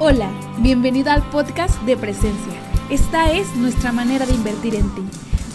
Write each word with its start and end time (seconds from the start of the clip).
Hola, 0.00 0.30
bienvenido 0.60 1.10
al 1.10 1.28
podcast 1.28 1.82
de 1.82 1.96
Presencia. 1.96 2.52
Esta 2.88 3.32
es 3.32 3.56
nuestra 3.56 3.90
manera 3.90 4.26
de 4.26 4.32
invertir 4.32 4.76
en 4.76 4.94
ti. 4.94 5.02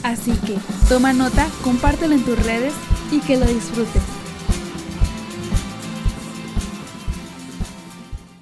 Así 0.04 0.34
que 0.46 0.58
toma 0.90 1.14
nota, 1.14 1.48
compártelo 1.64 2.14
en 2.14 2.26
tus 2.26 2.38
redes 2.46 2.74
y 3.10 3.22
que 3.22 3.38
lo 3.38 3.46
disfrutes. 3.46 4.04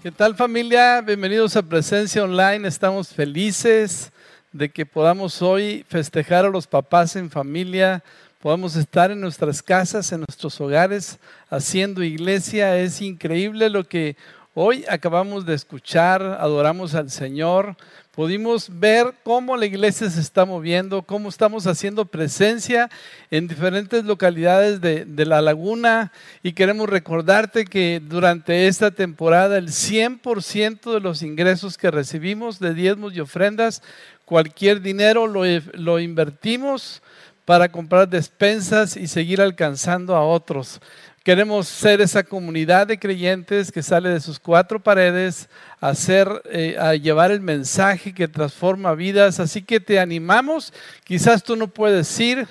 ¿Qué 0.02 0.10
tal 0.10 0.36
familia? 0.36 1.02
Bienvenidos 1.02 1.56
a 1.56 1.62
Presencia 1.62 2.24
Online. 2.24 2.68
Estamos 2.68 3.10
felices 3.10 4.12
de 4.52 4.70
que 4.70 4.88
podamos 4.88 5.40
hoy 5.44 5.86
festejar 5.88 6.46
a 6.46 6.50
los 6.50 6.66
papás 6.66 7.16
en 7.16 7.30
familia, 7.30 8.04
podamos 8.40 8.76
estar 8.76 9.12
en 9.12 9.22
nuestras 9.22 9.62
casas, 9.62 10.12
en 10.12 10.22
nuestros 10.22 10.60
hogares, 10.62 11.20
haciendo 11.52 12.02
iglesia. 12.02 12.76
Es 12.80 13.04
increíble 13.04 13.70
lo 13.70 13.88
que 13.88 14.18
Hoy 14.54 14.84
acabamos 14.90 15.46
de 15.46 15.54
escuchar, 15.54 16.22
adoramos 16.22 16.94
al 16.94 17.10
Señor, 17.10 17.78
pudimos 18.12 18.68
ver 18.70 19.14
cómo 19.24 19.56
la 19.56 19.66
iglesia 19.66 20.10
se 20.10 20.20
está 20.20 20.44
moviendo, 20.44 21.04
cómo 21.04 21.30
estamos 21.30 21.68
haciendo 21.68 22.04
presencia 22.04 22.90
en 23.30 23.48
diferentes 23.48 24.04
localidades 24.04 24.82
de, 24.82 25.26
la 25.26 25.42
laguna. 25.42 26.12
Y 26.44 26.52
queremos 26.52 26.90
recordarte 26.90 27.64
que 27.64 28.02
durante 28.06 28.68
esta 28.68 28.92
temporada 28.92 29.58
el 29.58 29.70
100% 29.70 30.96
de 30.96 31.00
los 31.00 31.22
ingresos 31.22 31.78
que 31.78 31.90
recibimos 31.90 32.60
de 32.60 32.74
diezmos 32.74 33.14
y 33.14 33.22
ofrendas, 33.22 33.82
cualquier 34.26 34.82
dinero 34.82 35.28
lo, 35.28 35.44
lo 35.76 36.00
invertimos 36.02 37.02
para 37.46 37.72
comprar 37.72 38.08
despensas 38.08 38.96
y 38.98 39.08
seguir 39.08 39.42
alcanzando 39.42 40.16
a 40.16 40.26
otros. 40.26 40.80
Queremos 41.24 41.68
ser 41.68 42.02
esa 42.02 42.24
comunidad 42.24 42.88
de 42.88 42.98
creyentes 42.98 43.72
que 43.72 43.84
sale 43.84 44.10
de 44.10 44.20
sus 44.20 44.40
cuatro 44.40 44.80
paredes 44.80 45.50
a, 45.80 45.90
hacer, 45.90 46.28
eh, 46.46 46.76
a 46.80 46.96
llevar 46.96 47.30
el 47.30 47.42
mensaje 47.42 48.12
que 48.12 48.28
transforma 48.28 48.96
vidas. 48.96 49.40
Así 49.40 49.62
que 49.62 49.80
te 49.80 50.00
animamos. 50.00 50.74
Quizás 51.04 51.44
tú 51.44 51.56
no 51.56 51.68
puedes 51.68 52.20
ir, 52.20 52.48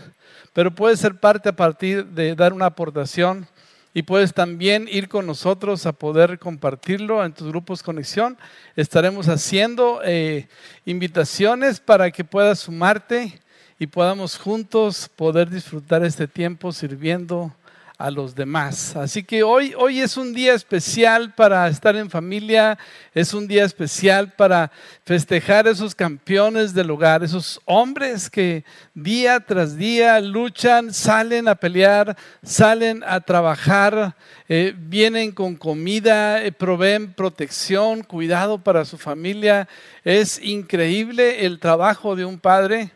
pero 0.52 0.72
puedes 0.72 1.00
ser 1.00 1.18
parte 1.18 1.48
a 1.48 1.56
partir 1.56 2.06
de 2.06 2.36
dar 2.36 2.52
una 2.52 2.66
aportación 2.66 3.48
y 3.92 4.02
puedes 4.02 4.32
también 4.32 4.86
ir 4.88 5.08
con 5.08 5.26
nosotros 5.26 5.84
a 5.84 5.92
poder 5.92 6.38
compartirlo 6.38 7.24
en 7.24 7.32
tus 7.32 7.48
grupos 7.48 7.82
conexión. 7.82 8.38
Estaremos 8.76 9.28
haciendo 9.28 10.00
eh, 10.04 10.46
invitaciones 10.84 11.80
para 11.80 12.12
que 12.12 12.22
puedas 12.22 12.60
sumarte 12.60 13.40
y 13.80 13.86
podamos 13.86 14.36
juntos 14.36 15.10
poder 15.16 15.48
disfrutar 15.48 16.04
este 16.04 16.28
tiempo 16.28 16.70
sirviendo 16.70 17.50
a 17.96 18.10
los 18.10 18.34
demás. 18.34 18.94
Así 18.94 19.24
que 19.24 19.42
hoy, 19.42 19.72
hoy 19.74 20.00
es 20.00 20.18
un 20.18 20.34
día 20.34 20.52
especial 20.52 21.32
para 21.34 21.66
estar 21.66 21.96
en 21.96 22.10
familia, 22.10 22.78
es 23.14 23.32
un 23.32 23.48
día 23.48 23.64
especial 23.64 24.32
para 24.32 24.70
festejar 25.06 25.66
esos 25.66 25.94
campeones 25.94 26.74
del 26.74 26.90
hogar, 26.90 27.24
esos 27.24 27.58
hombres 27.64 28.28
que 28.28 28.64
día 28.92 29.40
tras 29.40 29.78
día 29.78 30.20
luchan, 30.20 30.92
salen 30.92 31.48
a 31.48 31.54
pelear, 31.54 32.18
salen 32.42 33.02
a 33.06 33.18
trabajar, 33.22 34.14
eh, 34.46 34.74
vienen 34.76 35.32
con 35.32 35.56
comida, 35.56 36.44
eh, 36.44 36.52
proveen 36.52 37.14
protección, 37.14 38.02
cuidado 38.02 38.58
para 38.58 38.84
su 38.84 38.98
familia. 38.98 39.68
Es 40.04 40.38
increíble 40.38 41.46
el 41.46 41.58
trabajo 41.58 42.14
de 42.14 42.26
un 42.26 42.38
padre. 42.38 42.90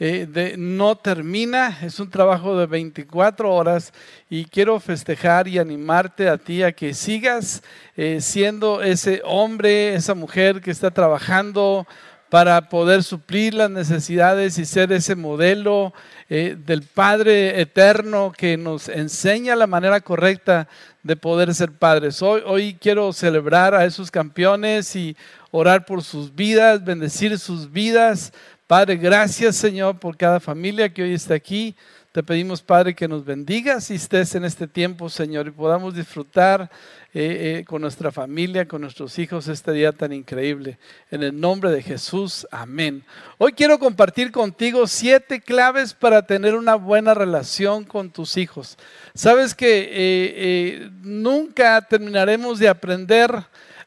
Eh, 0.00 0.56
no 0.58 0.96
termina, 0.96 1.78
es 1.82 2.00
un 2.00 2.10
trabajo 2.10 2.58
de 2.58 2.66
24 2.66 3.48
horas 3.54 3.92
y 4.28 4.44
quiero 4.44 4.80
festejar 4.80 5.46
y 5.46 5.60
animarte 5.60 6.28
a 6.28 6.36
ti 6.36 6.64
a 6.64 6.72
que 6.72 6.94
sigas 6.94 7.62
eh, 7.96 8.20
siendo 8.20 8.82
ese 8.82 9.22
hombre, 9.24 9.94
esa 9.94 10.14
mujer 10.14 10.60
que 10.60 10.72
está 10.72 10.90
trabajando 10.90 11.86
para 12.28 12.68
poder 12.68 13.04
suplir 13.04 13.54
las 13.54 13.70
necesidades 13.70 14.58
y 14.58 14.64
ser 14.64 14.90
ese 14.90 15.14
modelo 15.14 15.94
eh, 16.28 16.56
del 16.58 16.82
Padre 16.82 17.60
eterno 17.60 18.32
que 18.36 18.56
nos 18.56 18.88
enseña 18.88 19.54
la 19.54 19.68
manera 19.68 20.00
correcta 20.00 20.66
de 21.04 21.14
poder 21.14 21.54
ser 21.54 21.70
padres. 21.70 22.20
Hoy, 22.20 22.42
hoy 22.44 22.76
quiero 22.80 23.12
celebrar 23.12 23.76
a 23.76 23.84
esos 23.84 24.10
campeones 24.10 24.96
y 24.96 25.16
orar 25.52 25.84
por 25.84 26.02
sus 26.02 26.34
vidas, 26.34 26.84
bendecir 26.84 27.38
sus 27.38 27.70
vidas 27.70 28.32
Padre, 28.66 28.96
gracias 28.96 29.56
Señor 29.56 29.98
por 29.98 30.16
cada 30.16 30.40
familia 30.40 30.88
que 30.88 31.02
hoy 31.02 31.12
está 31.12 31.34
aquí. 31.34 31.76
Te 32.12 32.22
pedimos, 32.22 32.62
Padre, 32.62 32.94
que 32.94 33.06
nos 33.06 33.22
bendigas 33.22 33.90
y 33.90 33.96
estés 33.96 34.34
en 34.36 34.44
este 34.46 34.66
tiempo, 34.66 35.10
Señor, 35.10 35.48
y 35.48 35.50
podamos 35.50 35.94
disfrutar 35.94 36.70
eh, 37.12 37.58
eh, 37.58 37.64
con 37.66 37.82
nuestra 37.82 38.10
familia, 38.10 38.66
con 38.66 38.80
nuestros 38.80 39.18
hijos 39.18 39.48
este 39.48 39.72
día 39.72 39.92
tan 39.92 40.14
increíble. 40.14 40.78
En 41.10 41.22
el 41.22 41.38
nombre 41.38 41.70
de 41.72 41.82
Jesús, 41.82 42.46
amén. 42.50 43.04
Hoy 43.36 43.52
quiero 43.52 43.78
compartir 43.78 44.32
contigo 44.32 44.86
siete 44.86 45.42
claves 45.42 45.92
para 45.92 46.24
tener 46.24 46.54
una 46.54 46.76
buena 46.76 47.12
relación 47.12 47.84
con 47.84 48.10
tus 48.10 48.38
hijos. 48.38 48.78
Sabes 49.14 49.54
que 49.54 49.90
eh, 49.92 50.90
nunca 51.02 51.82
terminaremos 51.82 52.58
de 52.60 52.68
aprender 52.70 53.44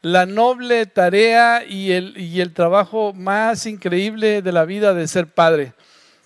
la 0.08 0.26
noble 0.26 0.86
tarea 0.86 1.66
y 1.68 1.92
el, 1.92 2.18
y 2.18 2.40
el 2.40 2.54
trabajo 2.54 3.12
más 3.14 3.66
increíble 3.66 4.42
de 4.42 4.52
la 4.54 4.64
vida 4.64 4.94
de 4.94 5.06
ser 5.06 5.28
padre. 5.28 5.74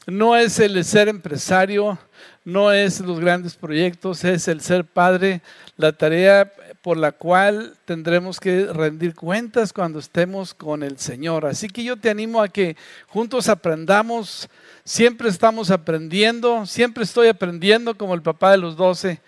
No 0.06 0.36
es 0.36 0.60
el 0.60 0.86
ser 0.86 1.08
empresario, 1.08 1.98
no 2.46 2.72
es 2.72 3.00
los 3.00 3.20
grandes 3.20 3.56
proyectos, 3.56 4.24
es 4.24 4.48
el 4.48 4.62
ser 4.62 4.86
padre, 4.86 5.42
la 5.78 5.94
tarea 5.94 6.52
por 6.84 6.96
la 6.96 7.12
cual 7.12 7.76
tendremos 7.86 8.40
que 8.40 8.68
rendir 8.68 9.16
cuentas 9.16 9.74
cuando 9.74 9.98
estemos 9.98 10.54
con 10.54 10.84
el 10.84 11.00
Señor. 11.00 11.48
Así 11.48 11.68
que 11.68 11.84
yo 11.84 11.98
te 11.98 12.12
animo 12.12 12.40
a 12.40 12.50
que 12.50 12.78
juntos 13.08 13.50
aprendamos, 13.50 14.48
siempre 14.84 15.28
estamos 15.28 15.72
aprendiendo, 15.72 16.68
siempre 16.68 17.04
estoy 17.04 17.30
aprendiendo 17.30 17.98
como 17.98 18.14
el 18.14 18.22
papá 18.22 18.52
de 18.52 18.58
los 18.58 18.76
doce. 18.76 19.22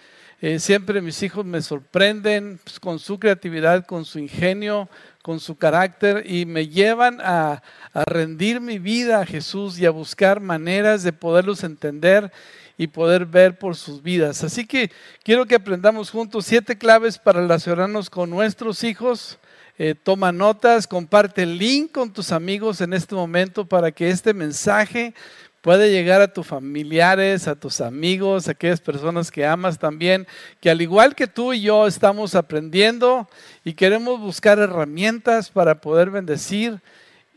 Eh, 0.46 0.60
siempre 0.60 1.00
mis 1.00 1.24
hijos 1.24 1.46
me 1.46 1.62
sorprenden 1.62 2.60
pues, 2.66 2.78
con 2.78 3.00
su 3.00 3.18
creatividad, 3.18 3.86
con 3.86 4.04
su 4.04 4.20
ingenio, 4.20 4.90
con 5.22 5.40
su 5.40 5.56
carácter 5.56 6.30
y 6.30 6.46
me 6.46 6.68
llevan 6.68 7.20
a, 7.22 7.64
rendir 7.94 8.60
mi 8.60 8.78
vida 8.78 9.22
a 9.22 9.26
Jesús 9.26 9.80
y 9.80 9.86
a 9.86 9.90
buscar 9.90 10.42
maneras 10.42 11.02
de 11.04 11.14
poderlos 11.14 11.64
entender 11.64 12.30
y 12.78 12.88
poder 12.88 13.26
ver 13.26 13.58
por 13.58 13.78
sus 13.78 14.04
vidas. 14.04 14.44
Así 14.44 14.68
que 14.68 14.92
quiero 15.24 15.46
que 15.46 15.56
aprendamos 15.56 16.12
juntos 16.12 16.46
siete 16.46 16.78
claves 16.78 17.18
para 17.18 17.40
relacionarnos 17.40 18.10
con 18.10 18.30
nuestros 18.30 18.84
hijos. 18.84 19.40
Eh, 19.78 19.96
toma 19.96 20.34
notas, 20.34 20.88
comparte 20.88 21.44
el 21.44 21.58
link 21.58 21.94
con 21.94 22.12
tus 22.12 22.34
amigos 22.34 22.82
en 22.82 22.92
este 22.92 23.16
momento 23.16 23.64
para 23.64 23.94
que 23.94 24.10
este 24.10 24.34
mensaje 24.34 25.14
puede 25.64 25.92
llegar 25.92 26.22
a 26.22 26.28
tus 26.28 26.46
familiares, 26.46 27.48
a 27.48 27.56
tus 27.56 27.80
amigos, 27.80 28.48
a 28.48 28.52
aquellas 28.52 28.82
personas 28.82 29.32
que 29.32 29.46
amas 29.46 29.80
también, 29.80 30.28
que 30.60 30.70
al 30.70 30.82
igual 30.82 31.16
que 31.16 31.26
tú 31.26 31.54
y 31.54 31.62
yo 31.62 31.88
estamos 31.88 32.36
aprendiendo 32.36 33.30
y 33.64 33.72
queremos 33.72 34.20
buscar 34.20 34.60
herramientas 34.60 35.50
para 35.50 35.80
poder 35.80 36.12
bendecir 36.12 36.82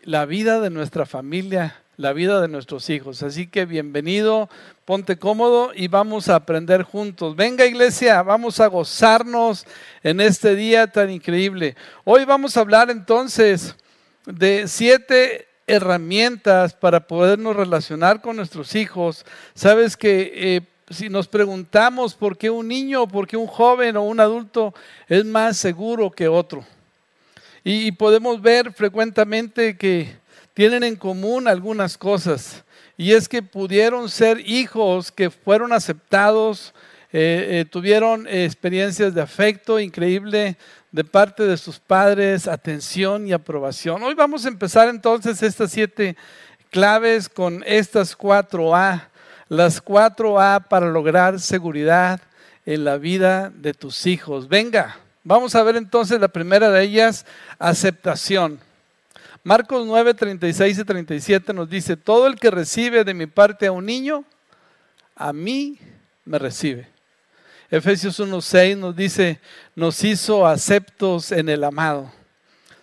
la 0.03 0.27
vida 0.27 0.59
de 0.59 0.71
nuestra 0.71 1.07
familia, 1.07 1.81
la 1.97 2.13
vida 2.13 2.41
de 2.41 2.49
nuestros 2.49 2.91
hijos. 2.91 3.23
Así 3.23 3.47
que 3.47 3.65
bienvenido, 3.65 4.51
ponte 4.85 5.21
cómodo 5.21 5.71
y 5.73 5.87
vamos 5.87 6.29
a 6.29 6.35
aprender 6.35 6.83
juntos. 6.83 7.37
Venga 7.37 7.65
iglesia, 7.65 8.25
vamos 8.25 8.59
a 8.59 8.67
gozarnos 8.67 9.65
en 10.03 10.21
este 10.21 10.57
día 10.57 10.89
tan 10.89 11.11
increíble. 11.11 11.77
Hoy 12.03 12.25
vamos 12.25 12.57
a 12.57 12.61
hablar 12.63 12.91
entonces 12.91 13.77
de 14.25 14.67
siete 14.67 15.46
herramientas 15.67 16.75
para 16.75 17.07
podernos 17.07 17.57
relacionar 17.57 18.21
con 18.21 18.37
nuestros 18.37 18.75
hijos. 18.75 19.25
Sabes 19.55 19.97
que 19.97 20.33
eh, 20.35 20.61
si 20.91 21.09
nos 21.09 21.27
preguntamos 21.27 22.15
por 22.15 22.39
qué 22.39 22.51
un 22.51 22.69
niño, 22.69 23.09
por 23.09 23.27
qué 23.27 23.37
un 23.37 23.47
joven 23.47 23.97
o 23.97 24.03
un 24.03 24.21
adulto 24.21 24.75
es 25.09 25.25
más 25.25 25.57
seguro 25.57 26.11
que 26.11 26.29
otro. 26.29 26.65
Y, 27.65 27.91
podemos 27.93 28.41
ver 28.41 28.73
frecuentemente 28.73 29.77
que 29.77 30.17
tienen 30.55 30.85
en 30.85 30.95
común 30.95 31.49
algunas 31.49 31.99
cosas. 31.99 32.63
Y 32.97 33.13
es 33.13 33.29
que 33.29 33.43
pudieron 33.43 34.09
ser 34.09 34.39
hijos 34.49 35.11
que 35.11 35.31
fueron 35.31 35.73
aceptados, 35.73 36.73
eh, 37.13 37.49
eh, 37.51 37.65
tuvieron 37.69 38.29
experiencias 38.29 39.15
de 39.15 39.21
afecto 39.21 39.81
increíble 39.81 40.57
de 40.97 41.05
parte 41.05 41.43
de 41.43 41.59
sus 41.59 41.79
padres, 41.79 42.49
atención 42.49 43.29
y 43.29 43.35
aprobación. 43.35 44.03
Hoy 44.03 44.15
vamos 44.15 44.47
a 44.47 44.49
empezar 44.49 44.89
entonces 44.89 45.43
estas 45.43 45.71
siete 45.71 46.17
claves 46.71 47.29
con 47.29 47.63
estas 47.67 48.17
cuatro 48.17 48.75
A, 48.75 49.11
las 49.51 49.83
cuatro 49.83 50.41
A 50.41 50.59
para 50.59 50.87
lograr 50.87 51.39
seguridad 51.39 52.23
en 52.65 52.85
la 52.85 52.97
vida 52.97 53.53
de 53.55 53.75
tus 53.75 54.07
hijos. 54.07 54.49
Venga, 54.49 54.97
vamos 55.23 55.55
a 55.55 55.63
ver 55.63 55.77
entonces 55.77 56.19
la 56.19 56.29
primera 56.29 56.71
de 56.71 56.85
ellas, 56.85 57.27
aceptación. 57.59 58.59
Marcos 59.45 59.87
9, 59.87 60.15
36 60.15 60.79
y 60.79 60.85
37 60.85 61.53
nos 61.53 61.69
dice, 61.69 61.99
todo 61.99 62.27
el 62.27 62.37
que 62.37 62.51
recibe 62.51 63.05
de 63.05 63.13
mi 63.13 63.27
parte 63.27 63.67
a 63.67 63.73
un 63.73 63.85
niño, 63.85 64.25
a 65.15 65.35
mí 65.35 65.79
me 66.25 66.39
recibe. 66.39 66.96
Efesios 67.71 68.21
1.6 68.21 68.77
nos 68.77 68.95
dice, 68.95 69.41
nos 69.75 70.05
hizo 70.05 70.47
aceptos 70.47 71.33
en 71.33 71.49
el 71.49 71.65
amado. 71.65 72.13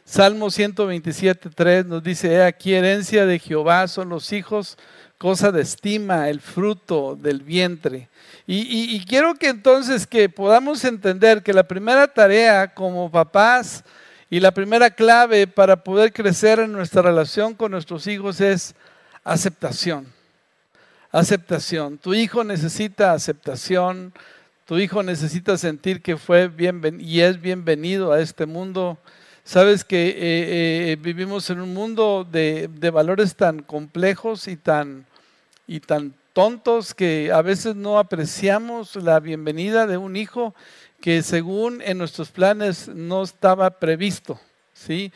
Salmo 0.03 0.51
127, 0.51 1.49
3 1.49 1.85
nos 1.85 2.03
dice, 2.03 2.33
He 2.33 2.43
aquí 2.43 2.73
herencia 2.73 3.25
de 3.25 3.39
Jehová 3.39 3.87
son 3.87 4.09
los 4.09 4.33
hijos, 4.33 4.77
cosa 5.17 5.51
de 5.53 5.61
estima, 5.61 6.27
el 6.27 6.41
fruto 6.41 7.15
del 7.15 7.41
vientre. 7.41 8.09
Y, 8.45 8.93
y 8.93 9.05
quiero 9.05 9.35
que 9.35 9.47
entonces 9.47 10.05
que 10.05 10.27
podamos 10.27 10.83
entender 10.83 11.43
que 11.43 11.53
la 11.53 11.63
primera 11.63 12.07
tarea 12.09 12.73
como 12.73 13.09
papás 13.09 13.85
y 14.29 14.41
la 14.41 14.51
primera 14.51 14.89
clave 14.89 15.47
para 15.47 15.77
poder 15.77 16.11
crecer 16.11 16.59
en 16.59 16.73
nuestra 16.73 17.01
relación 17.01 17.53
con 17.53 17.71
nuestros 17.71 18.05
hijos 18.07 18.41
es 18.41 18.75
aceptación. 19.23 20.11
Aceptación. 21.11 21.97
Tu 21.97 22.15
hijo 22.15 22.43
necesita 22.43 23.13
aceptación. 23.13 24.11
Tu 24.65 24.77
hijo 24.77 25.03
necesita 25.03 25.57
sentir 25.57 26.01
que 26.01 26.15
fue 26.15 26.47
bien 26.47 26.81
y 27.01 27.19
es 27.19 27.41
bienvenido 27.41 28.13
a 28.13 28.21
este 28.21 28.45
mundo. 28.45 28.97
Sabes 29.43 29.83
que 29.83 30.07
eh, 30.07 30.13
eh, 30.91 30.97
vivimos 31.01 31.49
en 31.49 31.59
un 31.59 31.73
mundo 31.73 32.25
de, 32.31 32.69
de, 32.69 32.89
valores 32.89 33.35
tan 33.35 33.61
complejos 33.61 34.47
y 34.47 34.55
tan, 34.55 35.05
y 35.67 35.81
tan 35.81 36.13
tontos 36.31 36.93
que 36.93 37.29
a 37.33 37.41
veces 37.41 37.75
no 37.75 37.99
apreciamos 37.99 38.95
la 38.95 39.19
bienvenida 39.19 39.85
de 39.85 39.97
un 39.97 40.15
hijo 40.15 40.55
que 41.01 41.23
según 41.23 41.81
en 41.81 41.97
nuestros 41.97 42.31
planes 42.31 42.87
no 42.87 43.23
estaba 43.23 43.69
previsto, 43.69 44.39
¿sí? 44.71 45.11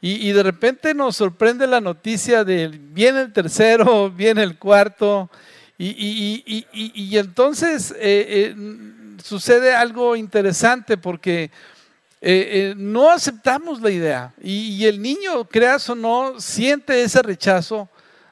Y, 0.00 0.28
y 0.28 0.32
de 0.32 0.44
repente 0.44 0.94
nos 0.94 1.16
sorprende 1.16 1.66
la 1.66 1.80
noticia 1.80 2.44
de 2.44 2.68
viene 2.68 3.22
el 3.22 3.32
tercero, 3.32 4.10
viene 4.16 4.44
el 4.44 4.60
cuarto, 4.60 5.28
y, 5.90 6.66
y 6.72 7.18
entonces 7.18 7.94
eh, 7.98 8.54
sucede 9.22 9.74
algo 9.74 10.16
interesante 10.16 10.96
porque 10.96 11.50
eh, 12.24 12.70
eh, 12.70 12.74
no 12.76 13.10
aceptamos 13.10 13.80
la 13.80 13.90
idea 13.90 14.32
y, 14.40 14.84
el 14.84 15.02
niño, 15.02 15.44
creas 15.44 15.90
o 15.90 15.96
no, 15.96 16.38
siente 16.38 17.02
ese 17.02 17.20
rechazo 17.20 17.88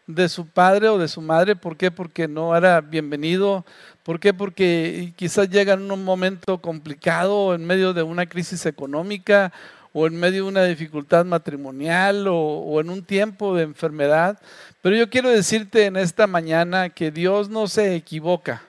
de 0.06 0.28
su 0.28 0.46
padre 0.46 0.88
o 0.88 0.96
de 0.96 1.08
su 1.08 1.20
madre. 1.20 1.56
¿Por 1.56 1.76
qué? 1.76 1.90
Porque 1.90 2.28
no 2.28 2.56
era 2.56 2.80
bienvenido. 2.80 3.64
¿Por 4.04 4.20
qué? 4.20 4.32
Porque 4.32 5.12
quizás 5.16 5.50
llega 5.50 5.72
en 5.74 5.90
un 5.90 6.04
momento 6.04 6.58
complicado 6.58 7.52
en 7.52 7.64
medio 7.64 7.92
de 7.92 8.04
una 8.04 8.26
crisis 8.26 8.64
económica 8.64 9.52
o 9.92 10.06
en 10.06 10.14
medio 10.14 10.44
de 10.44 10.50
una 10.50 10.64
dificultad 10.64 11.24
matrimonial 11.24 12.28
o, 12.28 12.36
o 12.36 12.80
en 12.80 12.90
un 12.90 13.02
tiempo 13.02 13.56
de 13.56 13.64
enfermedad. 13.64 14.38
Pero 14.82 14.96
yo 14.96 15.10
quiero 15.10 15.28
decirte 15.28 15.84
en 15.84 15.96
esta 15.96 16.26
mañana 16.26 16.88
que 16.88 17.10
Dios 17.10 17.50
no 17.50 17.66
se 17.66 17.94
equivoca. 17.94 18.62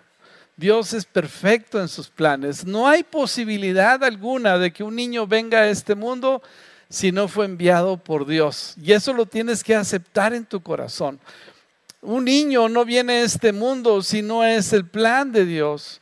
Dios 0.58 0.94
es 0.94 1.06
perfecto 1.06 1.80
en 1.80 1.88
sus 1.88 2.10
planes. 2.10 2.66
No 2.66 2.88
hay 2.88 3.04
posibilidad 3.04 4.04
alguna 4.04 4.58
de 4.58 4.72
que 4.72 4.84
un 4.84 4.96
niño 4.96 5.26
venga 5.26 5.60
a 5.60 5.70
este 5.70 5.96
mundo 5.96 6.42
si 6.90 7.14
no 7.14 7.30
fue 7.30 7.46
enviado 7.46 7.96
por 7.96 8.28
Dios. 8.28 8.76
Y 8.82 8.92
eso 8.92 9.14
lo 9.14 9.26
tienes 9.26 9.64
que 9.64 9.74
aceptar 9.74 10.34
en 10.34 10.46
tu 10.46 10.62
corazón. 10.62 11.20
Un 12.02 12.26
niño 12.26 12.68
no 12.68 12.84
viene 12.84 13.14
a 13.14 13.22
este 13.22 13.54
mundo 13.54 14.02
si 14.02 14.22
no 14.22 14.44
es 14.44 14.74
el 14.74 14.86
plan 14.86 15.32
de 15.32 15.46
Dios. 15.46 16.02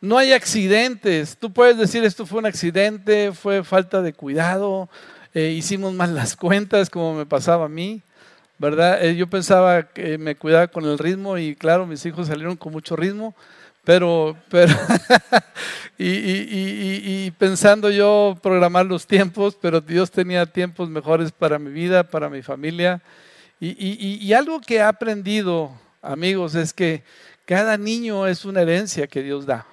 No 0.00 0.16
hay 0.16 0.32
accidentes. 0.32 1.36
Tú 1.36 1.52
puedes 1.52 1.76
decir 1.76 2.02
esto 2.02 2.24
fue 2.24 2.38
un 2.38 2.46
accidente, 2.46 3.32
fue 3.32 3.62
falta 3.62 4.00
de 4.00 4.14
cuidado, 4.14 4.88
eh, 5.34 5.50
hicimos 5.50 5.92
mal 5.92 6.14
las 6.14 6.34
cuentas 6.34 6.88
como 6.88 7.14
me 7.14 7.26
pasaba 7.26 7.66
a 7.66 7.68
mí. 7.68 8.02
¿Verdad? 8.58 9.04
Eh, 9.04 9.16
yo 9.16 9.26
pensaba 9.26 9.82
que 9.82 10.16
me 10.16 10.36
cuidaba 10.36 10.68
con 10.68 10.84
el 10.84 10.98
ritmo 10.98 11.36
y 11.38 11.56
claro, 11.56 11.86
mis 11.86 12.06
hijos 12.06 12.28
salieron 12.28 12.56
con 12.56 12.72
mucho 12.72 12.94
ritmo, 12.94 13.34
pero, 13.82 14.36
pero 14.48 14.72
y, 15.98 17.30
pensando 17.32 17.90
yo 17.90 18.38
programar 18.42 18.86
los 18.86 19.06
tiempos, 19.06 19.56
pero 19.60 19.80
Dios 19.80 20.10
tenía 20.10 20.46
tiempos 20.46 20.88
mejores 20.88 21.32
para 21.32 21.58
mi 21.58 21.70
vida, 21.70 22.04
para 22.04 22.30
mi 22.30 22.42
familia. 22.42 23.02
Y, 23.60 24.32
algo 24.32 24.60
que 24.60 24.76
he 24.76 24.82
aprendido, 24.82 25.72
amigos, 26.00 26.54
es 26.54 26.72
que 26.72 27.02
cada 27.46 27.76
niño 27.76 28.26
es 28.26 28.44
una 28.44 28.62
herencia 28.62 29.06
que 29.06 29.22
Dios 29.22 29.46
da. 29.46 29.66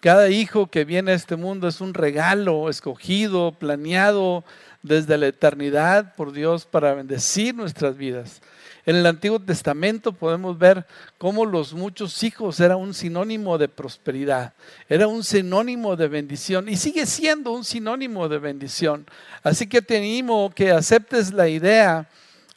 Cada 0.00 0.28
hijo 0.28 0.66
que 0.66 0.84
viene 0.84 1.12
a 1.12 1.14
este 1.14 1.36
mundo 1.36 1.66
es 1.66 1.80
un 1.80 1.94
regalo 1.94 2.68
escogido, 2.68 3.52
planeado 3.52 4.44
desde 4.84 5.16
la 5.16 5.26
eternidad 5.26 6.14
por 6.14 6.30
Dios 6.30 6.66
para 6.66 6.94
bendecir 6.94 7.54
nuestras 7.54 7.96
vidas. 7.96 8.42
En 8.86 8.96
el 8.96 9.06
Antiguo 9.06 9.40
Testamento 9.40 10.12
podemos 10.12 10.58
ver 10.58 10.84
cómo 11.16 11.46
los 11.46 11.72
muchos 11.72 12.22
hijos 12.22 12.60
era 12.60 12.76
un 12.76 12.92
sinónimo 12.92 13.56
de 13.56 13.66
prosperidad, 13.66 14.52
era 14.86 15.08
un 15.08 15.24
sinónimo 15.24 15.96
de 15.96 16.06
bendición 16.06 16.68
y 16.68 16.76
sigue 16.76 17.06
siendo 17.06 17.52
un 17.52 17.64
sinónimo 17.64 18.28
de 18.28 18.38
bendición. 18.38 19.06
Así 19.42 19.66
que 19.66 19.80
te 19.80 19.96
animo 19.96 20.52
que 20.54 20.70
aceptes 20.70 21.32
la 21.32 21.48
idea 21.48 22.06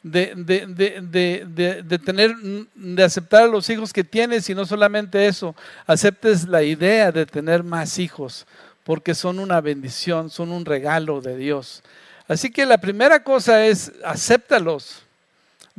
de, 0.02 0.34
de, 0.36 1.98
tener, 1.98 2.36
de 2.36 3.02
aceptar 3.02 3.44
a 3.44 3.48
los 3.48 3.70
hijos 3.70 3.94
que 3.94 4.04
tienes 4.04 4.50
y 4.50 4.54
no 4.54 4.66
solamente 4.66 5.26
eso, 5.26 5.56
aceptes 5.86 6.46
la 6.46 6.62
idea 6.62 7.10
de 7.10 7.24
tener 7.24 7.64
más 7.64 7.98
hijos, 7.98 8.46
porque 8.84 9.14
son 9.14 9.38
una 9.38 9.62
bendición, 9.62 10.28
son 10.28 10.50
un 10.50 10.66
regalo 10.66 11.22
de 11.22 11.38
Dios. 11.38 11.82
Así 12.28 12.50
que 12.50 12.66
la 12.66 12.78
primera 12.78 13.22
cosa 13.24 13.66
es, 13.66 13.90
acéptalos 14.04 15.02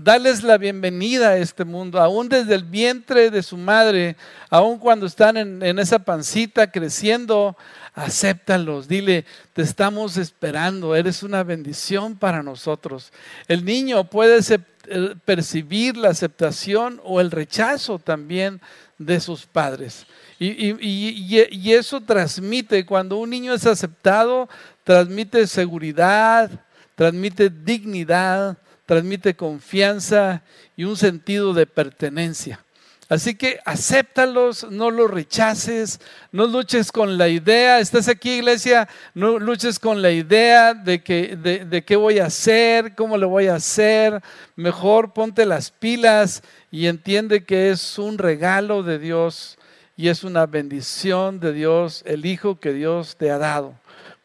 Dales 0.02 0.44
la 0.44 0.58
bienvenida 0.58 1.32
a 1.32 1.38
este 1.40 1.66
mundo, 1.66 2.00
aún 2.00 2.30
desde 2.30 2.56
el 2.56 2.64
vientre 2.64 3.30
de 3.30 3.44
su 3.44 3.58
madre, 3.58 4.16
aún 4.50 4.80
cuando 4.80 5.06
están 5.06 5.36
en, 5.36 5.78
esa 5.78 6.00
pancita 6.00 6.72
creciendo, 6.72 7.58
acéptalos, 7.94 8.88
dile, 8.88 9.26
te 9.52 9.62
estamos 9.62 10.16
esperando, 10.16 10.96
eres 10.96 11.22
una 11.22 11.44
bendición 11.44 12.16
para 12.16 12.42
nosotros. 12.42 13.12
El 13.50 13.66
niño 13.66 14.06
puede 14.06 14.40
eh, 14.86 15.16
percibir 15.26 15.98
la 15.98 16.12
aceptación 16.12 17.02
o 17.04 17.20
el 17.20 17.30
rechazo 17.30 18.00
también 18.00 18.62
de 18.98 19.20
sus 19.20 19.46
padres. 19.48 20.06
y, 20.40 21.74
eso 21.74 22.00
transmite, 22.00 22.86
cuando 22.86 23.18
un 23.18 23.32
niño 23.32 23.54
es 23.54 23.66
aceptado, 23.66 24.48
transmite 24.90 25.46
seguridad, 25.46 26.50
transmite 26.96 27.52
dignidad, 27.52 28.58
transmite 28.88 29.36
confianza 29.36 30.42
y 30.76 30.84
un 30.84 30.98
sentido 30.98 31.54
de 31.54 31.68
pertenencia. 31.68 32.66
Así 33.08 33.36
que 33.36 33.60
acéptalos, 33.66 34.66
no 34.72 34.90
los 34.90 35.12
rechaces, 35.12 36.02
no 36.32 36.48
luches 36.48 36.92
con 36.92 37.20
la 37.20 37.28
idea, 37.28 37.78
estás 37.78 38.08
aquí 38.08 38.38
iglesia, 38.38 38.90
no 39.14 39.38
luches 39.38 39.78
con 39.78 40.02
la 40.02 40.10
idea 40.10 40.74
de, 40.74 41.04
que, 41.04 41.36
de, 41.36 41.86
qué 41.86 41.96
voy 41.96 42.18
a 42.18 42.26
hacer, 42.26 42.96
cómo 42.96 43.16
lo 43.16 43.30
voy 43.30 43.46
a 43.46 43.58
hacer, 43.58 44.24
mejor 44.56 45.14
ponte 45.14 45.46
las 45.46 45.70
pilas 45.70 46.42
y 46.72 46.88
entiende 46.88 47.44
que 47.44 47.70
es 47.70 48.00
un 48.00 48.18
regalo 48.18 48.82
de 48.82 48.98
Dios 48.98 49.60
y 49.96 50.08
es 50.08 50.24
una 50.24 50.48
bendición 50.48 51.40
de 51.40 51.54
Dios, 51.54 52.02
el 52.08 52.26
Hijo 52.26 52.60
que 52.60 52.74
Dios 52.74 53.18
te 53.18 53.30
ha 53.30 53.38
dado. 53.38 53.76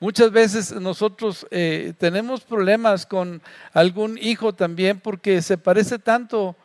Muchas 0.00 0.30
veces 0.30 0.72
nosotros 0.72 1.46
eh, 1.50 1.94
tenemos 1.98 2.42
problemas 2.42 3.06
con 3.06 3.40
algún 3.72 4.18
hijo 4.20 4.52
también 4.52 5.00
porque 5.00 5.40
se 5.40 5.56
parece 5.56 5.98
tanto 5.98 6.56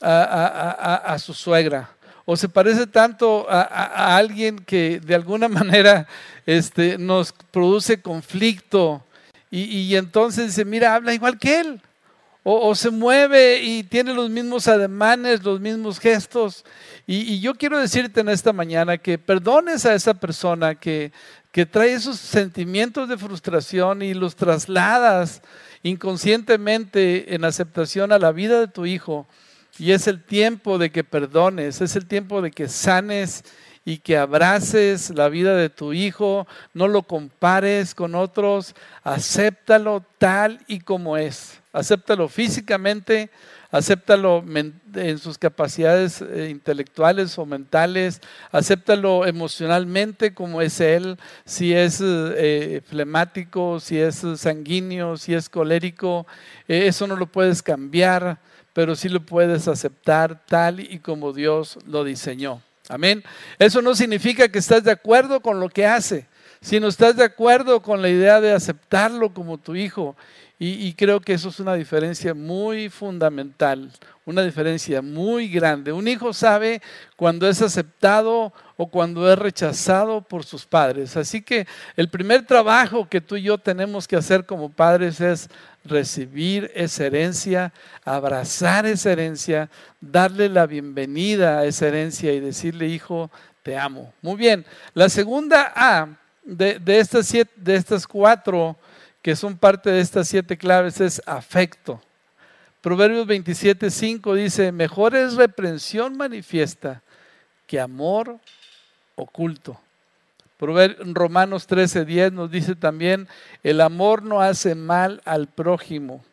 a, 0.00 1.16
su 1.18 1.34
suegra 1.34 1.90
o 2.24 2.36
se 2.36 2.48
parece 2.48 2.86
tanto 2.86 3.46
a, 3.50 4.16
alguien 4.16 4.58
que 4.60 5.00
de 5.00 5.14
alguna 5.14 5.48
manera 5.48 6.06
este, 6.46 6.96
nos 6.96 7.32
produce 7.50 8.00
conflicto 8.00 9.04
y, 9.52 9.96
entonces 9.96 10.46
dice, 10.46 10.64
mira, 10.64 10.94
habla 10.94 11.12
igual 11.12 11.36
que 11.36 11.58
él. 11.58 11.80
O, 12.44 12.74
se 12.74 12.90
mueve 12.90 13.60
y 13.62 13.82
tiene 13.82 14.14
los 14.14 14.30
mismos 14.30 14.66
ademanes, 14.68 15.42
los 15.42 15.60
mismos 15.60 15.98
gestos. 15.98 16.64
Y, 17.06 17.34
y, 17.34 17.40
yo 17.40 17.54
quiero 17.54 17.78
decirte 17.78 18.20
en 18.20 18.28
esta 18.28 18.52
mañana 18.52 18.96
que 18.96 19.18
perdones 19.18 19.84
a 19.84 19.94
esa 19.94 20.14
persona 20.14 20.76
que 20.76 21.12
que 21.52 21.66
trae 21.66 21.92
esos 21.92 22.18
sentimientos 22.18 23.08
de 23.08 23.18
frustración 23.18 24.02
y 24.02 24.14
los 24.14 24.36
trasladas 24.36 25.42
inconscientemente 25.82 27.34
en 27.34 27.44
aceptación 27.44 28.12
a 28.12 28.18
la 28.18 28.32
vida 28.32 28.60
de 28.60 28.68
tu 28.68 28.86
hijo. 28.86 29.26
Y 29.78 29.92
es 29.92 30.06
el 30.06 30.22
tiempo 30.22 30.78
de 30.78 30.90
que 30.90 31.04
perdones, 31.04 31.80
es 31.80 31.96
el 31.96 32.06
tiempo 32.06 32.42
de 32.42 32.50
que 32.50 32.68
sanes 32.68 33.44
y 33.84 33.98
que 33.98 34.18
abraces 34.18 35.10
la 35.10 35.28
vida 35.28 35.56
de 35.56 35.70
tu 35.70 35.92
hijo, 35.92 36.46
no 36.74 36.86
lo 36.86 37.02
compares 37.02 37.94
con 37.94 38.14
otros, 38.14 38.74
acéptalo 39.02 40.04
tal 40.18 40.60
y 40.66 40.80
como 40.80 41.16
es. 41.16 41.60
Acéptalo 41.72 42.28
físicamente, 42.28 43.30
acéptalo 43.70 44.44
en 44.94 45.18
sus 45.18 45.38
capacidades 45.38 46.22
eh, 46.22 46.48
intelectuales 46.50 47.38
o 47.38 47.46
mentales, 47.46 48.20
acéptalo 48.50 49.26
emocionalmente 49.26 50.34
como 50.34 50.60
es 50.60 50.80
él, 50.80 51.18
si 51.44 51.72
es 51.72 52.00
eh, 52.02 52.82
flemático, 52.86 53.80
si 53.80 53.98
es 53.98 54.24
sanguíneo, 54.36 55.16
si 55.16 55.34
es 55.34 55.48
colérico, 55.48 56.26
eh, 56.68 56.86
eso 56.86 57.06
no 57.06 57.16
lo 57.16 57.26
puedes 57.26 57.62
cambiar, 57.62 58.38
pero 58.72 58.94
sí 58.94 59.08
lo 59.08 59.20
puedes 59.20 59.68
aceptar 59.68 60.44
tal 60.46 60.80
y 60.80 60.98
como 60.98 61.32
Dios 61.32 61.78
lo 61.86 62.04
diseñó. 62.04 62.62
Amén. 62.88 63.22
Eso 63.58 63.80
no 63.82 63.94
significa 63.94 64.48
que 64.48 64.58
estás 64.58 64.82
de 64.82 64.90
acuerdo 64.90 65.40
con 65.40 65.60
lo 65.60 65.68
que 65.68 65.86
hace. 65.86 66.26
Si 66.60 66.78
no 66.78 66.88
estás 66.88 67.16
de 67.16 67.24
acuerdo 67.24 67.80
con 67.80 68.02
la 68.02 68.10
idea 68.10 68.40
de 68.40 68.52
aceptarlo 68.52 69.32
como 69.32 69.58
tu 69.58 69.74
hijo. 69.74 70.16
Y, 70.62 70.92
creo 70.92 71.20
que 71.20 71.32
eso 71.32 71.48
es 71.48 71.58
una 71.58 71.72
diferencia 71.72 72.34
muy 72.34 72.90
fundamental, 72.90 73.90
una 74.26 74.42
diferencia 74.42 75.00
muy 75.00 75.48
grande. 75.48 75.90
Un 75.90 76.06
hijo 76.06 76.34
sabe 76.34 76.82
cuando 77.16 77.48
es 77.48 77.62
aceptado 77.62 78.52
o 78.76 78.86
cuando 78.88 79.32
es 79.32 79.38
rechazado 79.38 80.20
por 80.20 80.44
sus 80.44 80.66
padres. 80.66 81.16
Así 81.16 81.40
que 81.40 81.66
el 81.96 82.10
primer 82.10 82.44
trabajo 82.44 83.08
que 83.08 83.22
tú 83.22 83.36
y 83.36 83.42
yo 83.44 83.56
tenemos 83.56 84.06
que 84.06 84.16
hacer 84.16 84.44
como 84.44 84.68
padres 84.68 85.22
es 85.22 85.48
recibir 85.82 86.70
esa 86.74 87.06
herencia, 87.06 87.72
abrazar 88.04 88.84
esa 88.84 89.12
herencia, 89.12 89.70
darle 89.98 90.50
la 90.50 90.66
bienvenida 90.66 91.60
a 91.60 91.64
esa 91.64 91.88
herencia 91.88 92.34
y 92.34 92.40
decirle, 92.40 92.86
hijo, 92.86 93.30
te 93.62 93.78
amo. 93.78 94.12
Muy 94.20 94.36
bien, 94.36 94.66
la 94.92 95.08
segunda 95.08 95.72
A 95.74 96.20
de, 96.50 96.98
estas, 96.98 97.26
siete, 97.26 97.52
de 97.56 97.76
estas 97.76 98.06
cuatro 98.06 98.76
que 99.22 99.36
son 99.36 99.56
parte 99.56 99.90
de 99.90 100.00
estas 100.00 100.28
siete 100.28 100.56
claves 100.56 101.00
es 101.00 101.22
afecto. 101.26 102.00
Proverbios 102.80 103.26
27, 103.26 103.90
5 103.90 104.34
dice, 104.34 104.72
mejor 104.72 105.14
es 105.14 105.34
reprensión 105.34 106.16
manifiesta 106.16 107.02
que 107.66 107.78
amor 107.78 108.38
oculto. 109.14 109.78
Romanos 110.58 111.66
13, 111.66 112.04
10 112.04 112.32
nos 112.32 112.50
dice 112.50 112.74
también, 112.74 113.28
el 113.62 113.80
amor 113.80 114.22
no 114.22 114.40
hace 114.40 114.74
mal 114.74 115.22
al 115.24 115.46
prójimo. 115.46 116.24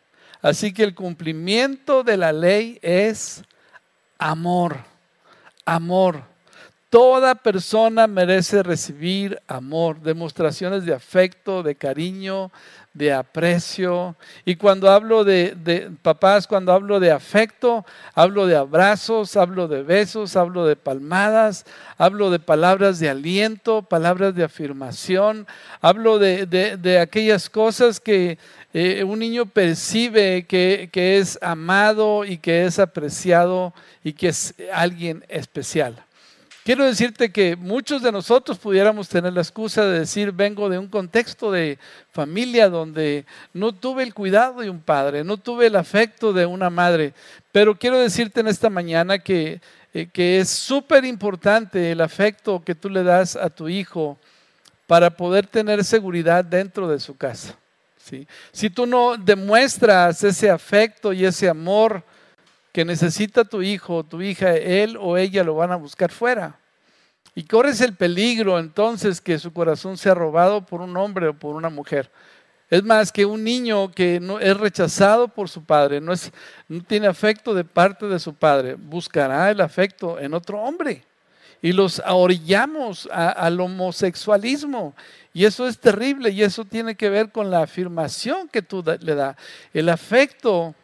Así 0.41 0.73
que 0.73 0.83
el 0.83 0.95
cumplimiento 0.95 2.03
de 2.03 2.17
la 2.17 2.33
ley 2.33 2.79
es 2.81 3.43
amor, 4.17 4.77
amor. 5.65 6.23
Toda 6.89 7.35
persona 7.35 8.07
merece 8.07 8.63
recibir 8.63 9.41
amor, 9.45 9.99
demostraciones 9.99 10.85
de 10.85 10.93
afecto, 10.93 11.61
de 11.61 11.75
cariño, 11.75 12.49
de 12.93 13.11
aprecio. 13.11 14.15
Y 14.45 14.55
cuando 14.55 14.89
hablo 14.89 15.25
de, 15.25 15.91
papás, 16.01 16.47
cuando 16.47 16.71
hablo 16.71 17.01
de 17.01 17.11
afecto, 17.11 17.85
hablo 18.15 18.47
de 18.47 18.55
abrazos, 18.55 19.35
hablo 19.35 19.67
de 19.67 19.83
besos, 19.83 20.37
hablo 20.37 20.65
de 20.65 20.77
palmadas, 20.77 21.65
hablo 21.97 22.31
de 22.31 22.39
palabras 22.39 22.99
de 22.99 23.09
aliento, 23.09 23.81
palabras 23.81 24.33
de 24.33 24.45
afirmación, 24.45 25.45
hablo 25.81 26.19
de, 26.19 26.99
aquellas 27.01 27.49
cosas 27.49 27.99
que 27.99 28.37
eh, 28.73 29.03
un 29.03 29.19
niño 29.19 29.45
percibe 29.45 30.45
que, 30.47 30.89
que 30.93 31.17
es 31.17 31.37
amado 31.41 32.23
y 32.23 32.37
que 32.37 32.63
es 32.63 32.79
apreciado 32.79 33.73
y 34.05 34.13
que 34.13 34.29
es 34.29 34.53
alguien 34.71 35.25
especial. 35.27 36.06
Quiero 36.67 36.83
decirte 36.83 37.31
que 37.31 37.55
muchos 37.55 38.01
de 38.01 38.11
nosotros 38.11 38.57
pudiéramos 38.57 39.07
tener 39.07 39.31
la 39.31 39.39
excusa 39.39 39.85
de 39.85 39.99
decir, 39.99 40.33
vengo 40.33 40.67
de 40.67 40.77
un 40.77 40.89
contexto 40.89 41.49
de 41.49 41.79
familia 42.11 42.67
donde 42.67 43.25
no 43.53 43.71
tuve 43.71 44.03
el 44.03 44.13
cuidado 44.13 44.59
de 44.59 44.69
un 44.69 44.81
padre, 44.81 45.23
no 45.23 45.37
tuve 45.37 45.67
el 45.67 45.77
afecto 45.77 46.33
de 46.33 46.45
una 46.45 46.69
madre, 46.69 47.13
pero 47.53 47.79
quiero 47.79 47.97
decirte 47.97 48.41
en 48.41 48.49
esta 48.49 48.69
mañana 48.69 49.17
que, 49.17 49.61
eh, 49.93 50.07
que 50.11 50.41
es 50.41 50.49
súper 50.49 51.05
importante 51.05 51.93
el 51.93 52.01
afecto 52.01 52.61
que 52.61 52.75
tú 52.75 52.89
le 52.89 53.01
das 53.01 53.37
a 53.37 53.49
tu 53.49 53.69
hijo 53.69 54.17
para 54.87 55.09
poder 55.09 55.47
tener 55.47 55.85
seguridad 55.85 56.43
dentro 56.43 56.89
de 56.89 56.99
su 56.99 57.15
casa. 57.15 57.55
¿sí? 58.03 58.27
Si 58.51 58.69
tú 58.69 58.85
no 58.85 59.15
demuestras 59.15 60.21
ese 60.21 60.49
afecto 60.49 61.13
y 61.13 61.23
ese 61.23 61.47
amor, 61.47 62.03
que 62.77 62.85
necesita 62.85 63.43
tu 63.43 63.63
hijo 63.63 63.95
o 63.95 64.03
tu 64.03 64.21
hija, 64.21 64.53
él 64.53 64.99
o 65.01 65.17
ella 65.17 65.43
lo 65.43 65.55
van 65.55 65.71
a 65.71 65.77
buscar 65.77 66.11
fuera. 66.11 66.59
Y 67.33 67.43
corres 67.43 67.81
el 67.81 67.95
peligro 67.95 68.59
entonces 68.59 69.19
que 69.19 69.39
su 69.39 69.51
corazón 69.51 69.97
sea 69.97 70.13
robado 70.13 70.63
por 70.63 70.81
un 70.81 70.95
hombre 70.95 71.29
o 71.29 71.33
por 71.33 71.55
una 71.55 71.71
mujer. 71.71 72.11
Es 72.69 72.83
más 72.83 73.11
que 73.11 73.25
un 73.25 73.43
niño 73.43 73.89
que 73.89 74.19
no 74.19 74.39
es 74.39 74.55
rechazado 74.55 75.27
por 75.27 75.49
su 75.49 75.63
padre, 75.63 75.99
no, 75.99 76.13
es, 76.13 76.31
no 76.67 76.83
tiene 76.83 77.07
afecto 77.07 77.55
de 77.55 77.63
parte 77.63 78.05
de 78.05 78.19
su 78.19 78.35
padre, 78.35 78.75
buscará 78.75 79.49
el 79.49 79.59
afecto 79.59 80.19
en 80.19 80.35
otro 80.35 80.61
hombre. 80.61 81.03
Y 81.63 81.71
los 81.71 81.99
orillamos 82.05 83.09
al 83.11 83.59
homosexualismo. 83.59 84.93
Y 85.33 85.45
eso 85.45 85.67
es 85.67 85.79
terrible 85.79 86.29
y 86.29 86.43
eso 86.43 86.63
tiene 86.63 86.93
que 86.93 87.09
ver 87.09 87.31
con 87.31 87.49
la 87.49 87.63
afirmación 87.63 88.47
que 88.47 88.61
tú 88.61 88.83
le 88.99 89.15
das. 89.15 89.35
El 89.73 89.89
afecto 89.89 90.75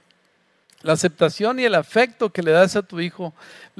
la 0.83 0.93
aceptación 0.93 1.59
y 1.59 1.63
el 1.63 1.75
afecto 1.75 2.29
que 2.29 2.43
le 2.43 2.51
das 2.51 2.75
a 2.75 2.83
tu 2.83 2.99
hijo, 2.99 3.33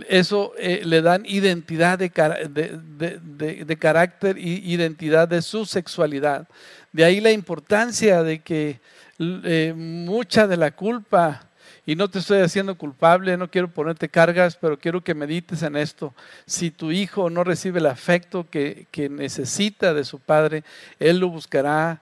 eso 0.07 0.53
eh, 0.57 0.81
le 0.85 1.01
dan 1.01 1.25
identidad 1.25 1.99
de, 1.99 2.09
de, 2.09 3.77
carácter 3.77 4.37
y 4.37 4.73
identidad 4.73 5.27
de 5.27 5.41
su 5.41 5.65
sexualidad. 5.65 6.47
De 6.93 7.03
ahí 7.03 7.19
la 7.19 7.31
importancia 7.31 8.23
de 8.23 8.39
que 8.39 8.79
eh, 9.19 9.73
mucha 9.75 10.47
de 10.47 10.55
la 10.55 10.71
culpa, 10.71 11.45
y 11.85 11.95
no 11.97 12.09
te 12.09 12.19
estoy 12.19 12.39
haciendo 12.39 12.75
culpable, 12.75 13.35
no 13.35 13.51
quiero 13.51 13.67
ponerte 13.67 14.07
cargas, 14.07 14.55
pero 14.55 14.79
quiero 14.79 15.01
que 15.01 15.13
medites 15.13 15.61
en 15.63 15.75
esto. 15.75 16.13
Si 16.45 16.71
tu 16.71 16.91
hijo 16.91 17.29
no 17.29 17.43
recibe 17.43 17.79
el 17.79 17.87
afecto 17.87 18.49
que, 18.49 18.87
que 18.91 19.09
necesita 19.09 19.93
de 19.93 20.05
su 20.05 20.19
padre, 20.19 20.63
él 20.99 21.17
lo 21.17 21.27
buscará 21.27 22.01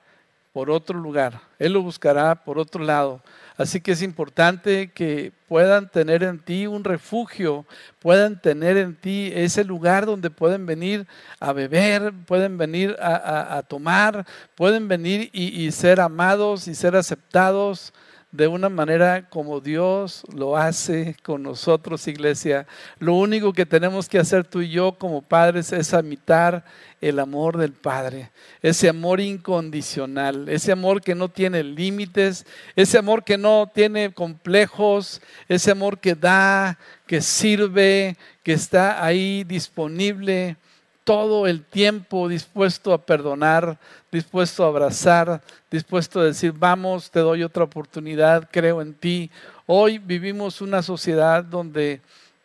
por 0.54 0.70
otro 0.70 1.00
lugar, 1.00 1.42
él 1.58 1.74
lo 1.74 1.82
buscará 1.82 2.36
por 2.36 2.60
otro 2.60 2.84
lado 2.84 3.22
Así 3.58 3.82
que 3.82 3.92
es 3.92 4.02
importante 4.02 4.92
que 4.92 5.34
puedan 5.48 5.90
tener 5.90 6.24
en 6.24 6.40
ti 6.40 6.68
un 6.68 6.84
refugio, 6.84 7.66
puedan 8.00 8.42
tener 8.42 8.78
en 8.78 8.96
ti 8.96 9.32
ese 9.34 9.64
lugar 9.64 10.06
donde 10.06 10.30
pueden 10.30 10.66
venir 10.66 11.06
a 11.40 11.54
beber, 11.54 12.14
pueden 12.26 12.58
venir 12.58 12.96
a, 13.00 13.62
tomar, 13.68 14.26
pueden 14.56 14.88
venir 14.88 15.30
y 15.34 15.72
ser 15.72 16.00
amados 16.00 16.68
y 16.68 16.76
ser 16.76 16.96
aceptados 16.96 17.94
de 18.32 18.48
una 18.48 18.70
manera 18.70 19.30
como 19.30 19.60
Dios 19.60 20.24
lo 20.34 20.56
hace 20.56 21.18
con 21.22 21.44
nosotros, 21.44 22.08
iglesia. 22.08 22.66
Lo 23.00 23.16
único 23.16 23.52
que 23.52 23.66
tenemos 23.66 24.08
que 24.08 24.20
hacer 24.20 24.46
tú 24.46 24.62
y 24.62 24.70
yo 24.70 24.94
como 24.94 25.22
padres 25.22 25.74
es 25.74 25.92
imitar 25.94 26.64
el 27.02 27.20
amor 27.20 27.58
del 27.58 27.74
Padre, 27.74 28.30
ese 28.62 28.88
amor 28.88 29.20
incondicional, 29.20 30.48
ese 30.48 30.72
amor 30.72 31.02
que 31.02 31.16
no 31.16 31.30
tiene 31.30 31.64
límites, 31.64 32.46
ese 32.76 33.00
amor 33.00 33.24
que 33.24 33.40
no 33.40 33.70
tiene 33.74 34.14
complejos, 34.14 35.20
ese 35.50 35.72
amor 35.72 35.98
que 35.98 36.14
da, 36.14 36.78
que 37.08 37.22
sirve, 37.22 38.18
que 38.44 38.54
está 38.54 39.04
ahí 39.04 39.44
disponible 39.44 40.58
todo 41.12 41.46
el 41.46 41.66
tiempo 41.66 42.30
dispuesto 42.30 42.94
a 42.94 43.06
perdonar, 43.06 43.78
dispuesto 44.10 44.64
a 44.64 44.68
abrazar, 44.68 45.42
dispuesto 45.70 46.22
a 46.22 46.24
decir, 46.24 46.54
vamos, 46.54 47.12
te 47.12 47.20
doy 47.20 47.44
otra 47.44 47.66
oportunidad, 47.66 48.48
creo 48.50 48.82
en 48.82 48.94
ti. 48.94 49.30
Hoy 49.66 49.98
vivimos 49.98 50.62
una 50.62 50.82
sociedad 50.82 51.44
donde, 51.44 52.00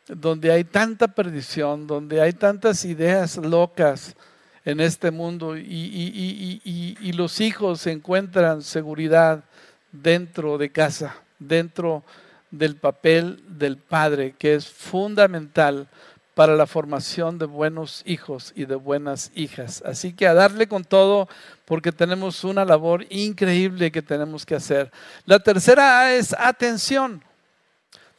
donde 0.09 0.51
hay 0.51 0.65
tanta 0.65 1.07
perdición, 1.07 1.87
donde 1.87 2.21
hay 2.21 2.33
tantas 2.33 2.85
ideas 2.85 3.37
locas 3.37 4.17
en 4.65 4.81
este 4.81 5.13
mundo 5.13 5.57
y, 5.57 6.61
y 6.65 7.13
los 7.13 7.41
hijos 7.41 7.87
encuentran 7.87 8.63
seguridad 8.63 9.45
dentro 9.93 10.59
de 10.59 10.73
casa, 10.73 11.15
dentro 11.39 12.03
del 12.51 12.75
papel 12.75 13.45
del 13.47 13.77
padre, 13.77 14.35
que 14.37 14.57
es 14.57 14.67
fundamental 14.67 15.87
para 16.37 16.55
la 16.55 16.67
formación 16.67 17.39
de 17.39 17.47
buenos 17.47 18.03
hijos 18.05 18.53
y 18.55 18.67
de 18.67 18.75
buenas 18.75 19.33
hijas. 19.35 19.83
Así 19.87 20.13
que 20.13 20.27
a 20.27 20.35
darle 20.35 20.69
con 20.69 20.85
todo 20.85 21.31
porque 21.65 21.93
tenemos 21.93 22.45
una 22.45 22.67
labor 22.67 23.07
increíble 23.09 23.91
que 23.91 24.03
tenemos 24.03 24.45
que 24.45 24.55
hacer. 24.55 24.93
La 25.25 25.39
tercera 25.39 26.15
es 26.15 26.35
atención. 26.39 27.25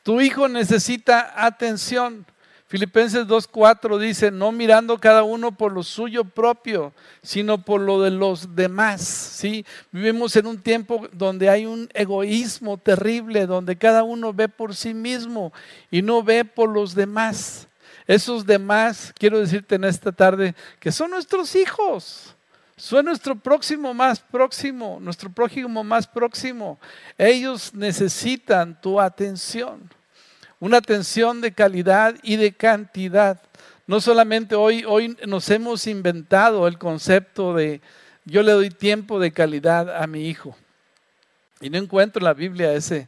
Tu 0.01 0.19
hijo 0.19 0.47
necesita 0.47 1.31
atención. 1.45 2.25
Filipenses 2.65 3.27
2.4 3.27 3.99
dice, 3.99 4.31
no 4.31 4.51
mirando 4.51 4.97
cada 4.97 5.21
uno 5.21 5.51
por 5.51 5.71
lo 5.71 5.83
suyo 5.83 6.25
propio, 6.25 6.93
sino 7.21 7.61
por 7.61 7.81
lo 7.81 8.01
de 8.01 8.09
los 8.09 8.55
demás. 8.55 9.01
¿sí? 9.01 9.63
Vivimos 9.91 10.35
en 10.35 10.47
un 10.47 10.59
tiempo 10.59 11.07
donde 11.11 11.51
hay 11.51 11.67
un 11.67 11.87
egoísmo 11.93 12.79
terrible, 12.79 13.45
donde 13.45 13.75
cada 13.75 14.01
uno 14.01 14.33
ve 14.33 14.49
por 14.49 14.75
sí 14.75 14.95
mismo 14.95 15.53
y 15.91 16.01
no 16.01 16.23
ve 16.23 16.45
por 16.45 16.67
los 16.69 16.95
demás. 16.95 17.67
Esos 18.07 18.45
demás, 18.45 19.13
quiero 19.19 19.39
decirte 19.39 19.75
en 19.75 19.83
esta 19.83 20.13
tarde, 20.13 20.55
que 20.79 20.91
son 20.91 21.11
nuestros 21.11 21.55
hijos. 21.55 22.33
Son 22.77 23.05
nuestro 23.05 23.35
próximo 23.35 23.93
más 23.93 24.19
próximo, 24.19 24.99
nuestro 25.01 25.31
prójimo 25.31 25.83
más 25.83 26.07
próximo. 26.07 26.79
Ellos 27.17 27.73
necesitan 27.73 28.79
tu 28.79 29.01
atención. 29.01 29.91
Una 30.59 30.77
atención 30.77 31.41
de 31.41 31.51
calidad 31.51 32.15
y 32.21 32.35
de 32.35 32.53
cantidad. 32.53 33.41
No 33.87 33.99
solamente 33.99 34.55
hoy, 34.55 34.85
hoy 34.85 35.17
nos 35.27 35.49
hemos 35.49 35.87
inventado 35.87 36.67
el 36.67 36.77
concepto 36.77 37.53
de 37.53 37.81
yo 38.25 38.43
le 38.43 38.51
doy 38.51 38.69
tiempo 38.69 39.19
de 39.19 39.31
calidad 39.31 40.01
a 40.01 40.05
mi 40.05 40.27
hijo. 40.27 40.55
Y 41.61 41.69
no 41.69 41.77
encuentro 41.77 42.19
en 42.19 42.25
la 42.25 42.33
Biblia 42.33 42.73
ese, 42.73 43.07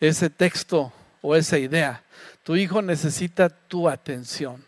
ese 0.00 0.28
texto 0.28 0.92
o 1.22 1.36
esa 1.36 1.58
idea. 1.58 2.02
Tu 2.44 2.56
hijo 2.56 2.82
necesita 2.82 3.48
tu 3.48 3.88
atención. 3.88 4.62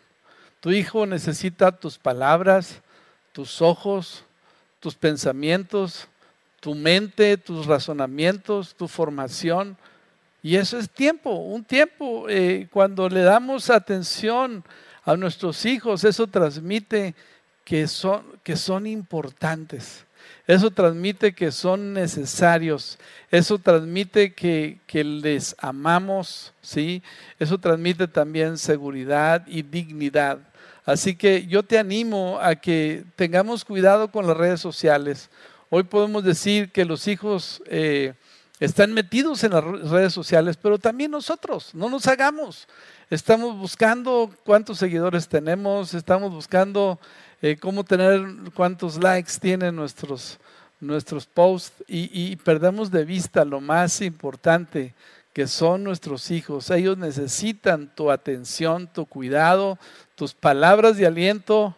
Tu 0.59 0.71
hijo 0.71 1.05
necesita 1.05 1.71
tus 1.71 1.97
palabras, 1.97 2.81
tus 3.31 3.61
ojos, 3.61 4.23
tus 4.79 4.95
pensamientos, 4.95 6.07
tu 6.59 6.73
mente, 6.73 7.37
tus 7.37 7.67
razonamientos, 7.67 8.73
tu 8.73 8.87
formación. 8.87 9.77
Y 10.41 10.55
eso 10.55 10.79
es 10.79 10.89
tiempo, 10.89 11.29
un 11.29 11.63
tiempo. 11.63 12.25
Eh, 12.27 12.67
cuando 12.71 13.07
le 13.09 13.21
damos 13.21 13.69
atención 13.69 14.63
a 15.03 15.15
nuestros 15.15 15.63
hijos, 15.65 16.03
eso 16.03 16.25
transmite 16.25 17.13
que 17.63 17.87
son, 17.87 18.23
que 18.43 18.55
son 18.55 18.87
importantes. 18.87 20.06
Eso 20.47 20.71
transmite 20.71 21.33
que 21.33 21.51
son 21.51 21.93
necesarios. 21.93 22.97
Eso 23.29 23.59
transmite 23.59 24.33
que, 24.33 24.79
que, 24.87 25.03
les 25.03 25.53
amamos, 25.59 26.53
¿sí? 26.61 27.03
Eso 27.37 27.57
transmite 27.57 28.07
también 28.07 28.57
seguridad 28.57 29.45
y 29.45 29.61
dignidad. 29.61 30.39
Así 30.85 31.17
que 31.17 31.45
yo 31.47 31.63
te 31.63 31.77
animo 31.77 32.39
a 32.41 32.55
que 32.55 33.03
tengamos 33.17 33.65
cuidado 33.65 34.09
con 34.09 34.25
las 34.25 34.37
redes 34.37 34.61
sociales. 34.61 35.29
Hoy 35.69 35.83
podemos 35.83 36.23
decir 36.23 36.71
que 36.71 36.85
los 36.85 37.09
hijos 37.09 37.61
eh, 37.65 38.13
están 38.61 38.93
metidos 38.93 39.43
en 39.43 39.51
las 39.51 39.63
redes 39.63 40.13
sociales, 40.13 40.55
pero 40.55 40.79
también 40.79 41.11
nosotros, 41.11 41.75
no 41.75 41.89
nos 41.89 42.07
hagamos. 42.07 42.69
Estamos 43.09 43.57
buscando 43.57 44.31
cuántos 44.45 44.77
seguidores 44.77 45.27
tenemos, 45.27 45.93
estamos 45.93 46.31
buscando 46.31 46.99
eh, 47.41 47.57
cómo 47.57 47.83
tener 47.83 48.25
cuántos 48.53 48.97
likes 49.01 49.33
tienen 49.39 49.75
nuestros, 49.75 50.39
nuestros 50.79 51.25
posts 51.25 51.83
y, 51.87 52.09
y 52.31 52.35
perdemos 52.35 52.91
de 52.91 53.05
vista 53.05 53.45
lo 53.45 53.61
más 53.61 54.01
importante 54.01 54.93
que 55.37 55.45
son 55.45 55.83
nuestros 55.83 56.31
hijos. 56.31 56.71
Ellos 56.71 56.97
necesitan 56.97 57.93
tu 57.93 58.09
atención, 58.09 58.87
tu 58.87 59.05
cuidado, 59.05 59.77
tus 60.15 60.33
palabras 60.33 60.97
de 60.97 61.05
aliento, 61.05 61.75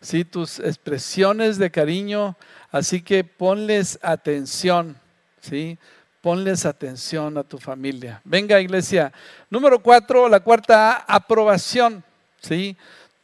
¿sí? 0.00 0.26
tus 0.26 0.58
expresiones 0.58 1.56
de 1.56 1.70
cariño. 1.70 2.36
Así 2.70 3.00
que 3.00 3.24
ponles 3.24 3.98
atención, 4.02 4.98
¿sí? 5.40 5.78
Ponles 6.20 6.66
atención 6.66 7.38
a 7.38 7.44
tu 7.44 7.56
familia. 7.56 8.20
Venga, 8.24 8.60
iglesia. 8.60 9.10
Número 9.48 9.78
cuatro, 9.78 10.28
la 10.28 10.40
cuarta 10.40 10.96
aprobación, 11.08 12.04
¿sí? 12.42 12.76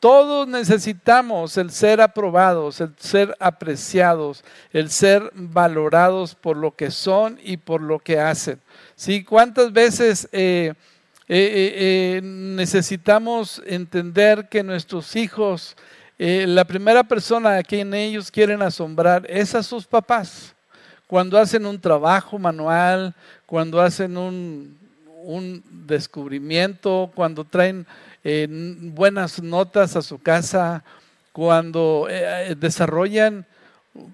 Todos 0.05 0.47
necesitamos 0.47 1.57
el 1.57 1.71
ser 1.71 2.03
aprobados, 2.03 2.79
el 2.83 2.93
ser 2.99 3.35
apreciados, 3.41 4.45
el 4.71 4.91
ser 4.91 5.31
valorados 5.33 6.35
por 6.35 6.59
lo 6.59 6.77
que 6.77 6.91
son 6.91 7.39
y 7.43 7.57
por 7.57 7.81
lo 7.81 7.99
que 7.99 8.21
hacen. 8.21 8.61
¿Sí? 8.97 9.25
¿Cuántas 9.25 9.73
veces 9.73 10.29
eh, 10.31 10.75
eh, 11.27 12.19
eh, 12.19 12.21
necesitamos 12.23 13.63
entender 13.65 14.47
que 14.51 14.63
nuestros 14.63 15.17
hijos, 15.17 15.75
la 16.19 16.67
primera 16.67 17.03
persona 17.03 17.57
a 17.57 17.63
quien 17.63 17.95
ellos 17.95 18.31
quieren 18.31 18.61
asombrar 18.61 19.25
es 19.27 19.55
a 19.55 19.63
sus 19.63 19.87
papás? 19.87 20.55
Cuando 21.07 21.39
hacen 21.39 21.65
un 21.65 21.81
trabajo 21.81 22.39
manual, 22.39 23.15
cuando 23.47 23.81
hacen 23.81 24.19
un, 24.19 24.77
un 25.23 25.65
descubrimiento, 25.87 27.11
cuando 27.15 27.43
traen 27.43 27.87
buenas 28.95 29.43
notas 29.43 29.97
a 29.97 30.03
su 30.03 30.19
casa, 30.19 30.83
cuando 31.35 32.07
eh, 32.09 32.51
eh, 32.51 32.55
desarrollan 32.55 33.45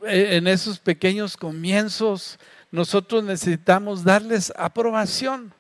eh, 0.07 0.37
en 0.37 0.47
esos 0.47 0.79
pequeños 0.79 1.37
comienzos, 1.37 2.39
nosotros 2.71 3.23
necesitamos 3.23 4.05
darles 4.05 4.51
aprobación, 4.57 5.53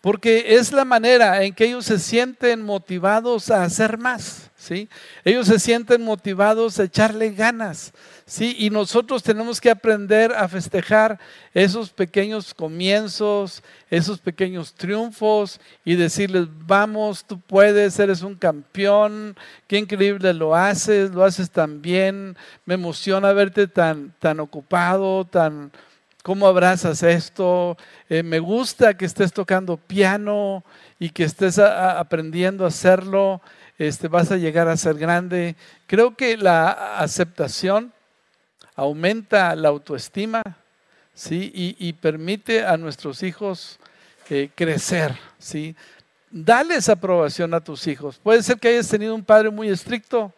porque 0.00 0.54
es 0.54 0.70
la 0.70 0.84
manera 0.84 1.42
en 1.42 1.52
que 1.54 1.64
ellos 1.64 1.86
se 1.86 1.98
sienten 1.98 2.62
motivados 2.62 3.50
a 3.50 3.64
hacer 3.64 3.98
más, 3.98 4.47
Ellos 5.24 5.46
se 5.46 5.58
sienten 5.58 6.02
motivados 6.02 6.78
a 6.78 6.84
echarle 6.84 7.30
ganas, 7.30 7.92
¿sí? 8.26 8.54
Y 8.58 8.70
nosotros 8.70 9.22
tenemos 9.22 9.60
que 9.60 9.70
aprender 9.70 10.32
a 10.32 10.48
festejar 10.48 11.18
esos 11.54 11.90
pequeños 11.90 12.54
comienzos, 12.54 13.62
esos 13.90 14.18
pequeños 14.18 14.74
triunfos 14.74 15.60
y 15.84 15.96
decirles, 15.96 16.46
vamos, 16.66 17.24
tú 17.24 17.40
puedes, 17.40 17.98
eres 17.98 18.22
un 18.22 18.34
campeón, 18.34 19.36
qué 19.66 19.78
increíble 19.78 20.34
lo 20.34 20.54
haces, 20.54 21.10
lo 21.10 21.24
haces 21.24 21.50
tan 21.50 21.80
bien, 21.80 22.36
me 22.66 22.74
emociona 22.74 23.32
verte 23.32 23.66
tan, 23.66 24.14
tan 24.18 24.40
ocupado, 24.40 25.24
tan... 25.24 25.72
¿Cómo 26.24 26.46
abrazas 26.46 27.02
esto? 27.04 27.78
Eh, 28.10 28.22
me 28.22 28.38
gusta 28.38 28.94
que 28.98 29.06
estés 29.06 29.32
tocando 29.32 29.78
piano 29.78 30.62
y 30.98 31.08
que 31.08 31.24
estés 31.24 31.58
aprendiendo 31.58 32.64
a 32.64 32.68
hacerlo. 32.68 33.40
Este, 33.78 34.08
vas 34.08 34.32
a 34.32 34.36
llegar 34.36 34.68
a 34.68 34.76
ser 34.76 34.98
grande. 34.98 35.54
Creo 35.86 36.16
que 36.16 36.36
la 36.36 36.98
aceptación 36.98 37.92
aumenta 38.74 39.54
la 39.54 39.68
autoestima 39.68 40.42
¿sí? 41.14 41.52
y, 41.54 41.92
permite 41.94 42.64
a 42.64 42.76
nuestros 42.76 43.22
hijos 43.22 43.78
eh, 44.30 44.50
crecer. 44.54 45.16
¿sí? 45.38 45.76
Dales 46.30 46.88
aprobación 46.88 47.54
a 47.54 47.60
tus 47.60 47.86
hijos. 47.86 48.18
Puede 48.18 48.42
ser 48.42 48.58
que 48.58 48.68
hayas 48.68 48.88
tenido 48.88 49.14
un 49.14 49.24
padre 49.24 49.50
muy 49.50 49.68
estricto, 49.68 50.32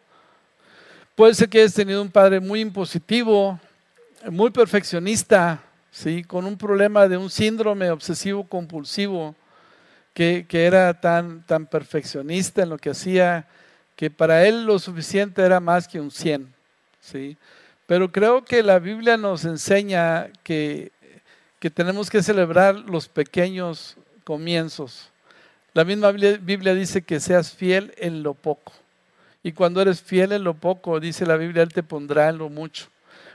puede 1.15 1.33
ser 1.33 1.49
que 1.49 1.59
hayas 1.59 1.73
tenido 1.73 2.01
un 2.01 2.11
padre 2.11 2.39
muy 2.39 2.61
impositivo, 2.61 3.59
muy 4.29 4.51
perfeccionista, 4.51 5.63
¿sí? 5.89 6.23
con 6.23 6.45
un 6.45 6.57
problema 6.57 7.07
de 7.07 7.17
un 7.17 7.29
síndrome 7.29 7.89
obsesivo 7.89 8.43
compulsivo. 8.43 9.35
Que, 10.13 10.45
que, 10.47 10.65
era 10.65 10.99
tan, 10.99 11.45
tan 11.45 11.65
perfeccionista 11.65 12.63
en 12.63 12.69
lo 12.69 12.77
que 12.77 12.89
hacía, 12.89 13.47
que 13.95 14.09
para 14.09 14.45
él 14.45 14.65
lo 14.65 14.77
suficiente 14.77 15.41
era 15.41 15.59
más 15.59 15.87
que 15.87 15.99
un 15.99 16.11
100. 16.11 16.53
¿sí? 16.99 17.37
Pero 17.91 18.09
creo 18.09 18.45
que 18.45 18.63
la 18.63 18.79
Biblia 18.79 19.17
nos 19.17 19.43
enseña 19.43 20.29
que, 20.43 20.93
tenemos 21.73 22.09
que 22.09 22.23
celebrar 22.23 22.75
los 22.75 23.09
pequeños 23.09 23.97
comienzos. 24.23 25.09
La 25.73 25.83
misma 25.83 26.11
Biblia 26.11 26.73
dice 26.73 27.01
que 27.01 27.19
seas 27.19 27.51
fiel 27.51 27.93
en 27.97 28.23
lo 28.23 28.33
poco. 28.33 28.71
Y 29.43 29.51
cuando 29.51 29.81
eres 29.81 30.01
fiel 30.01 30.31
en 30.31 30.45
lo 30.45 30.53
poco, 30.53 31.01
dice 31.01 31.25
la 31.25 31.35
Biblia, 31.35 31.63
Él 31.63 31.73
te 31.73 31.83
pondrá 31.83 32.29
en 32.29 32.37
lo 32.37 32.47
mucho. 32.47 32.87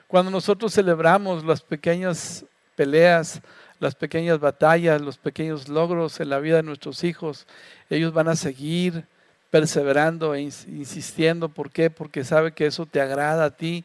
Cuando 0.06 0.30
nosotros 0.30 0.72
celebramos 0.72 1.44
las 1.44 1.60
pequeñas 1.60 2.44
peleas, 2.76 3.42
las 3.80 3.94
pequeñas 3.94 4.40
batallas, 4.40 5.00
los 5.00 5.18
pequeños 5.18 5.68
logros 5.68 6.20
en 6.20 6.30
la 6.30 6.38
vida 6.38 6.56
de 6.56 6.62
nuestros 6.62 7.04
hijos, 7.04 7.46
ellos 7.90 8.12
van 8.12 8.28
a 8.28 8.36
seguir 8.36 9.04
perseverando 9.50 10.34
e 10.34 10.42
insistiendo. 10.42 11.48
¿Por 11.48 11.70
qué? 11.70 11.90
Porque 11.90 12.24
sabe 12.24 12.52
que 12.52 12.66
eso 12.66 12.86
te 12.86 13.00
agrada 13.00 13.44
a 13.44 13.56
ti 13.56 13.84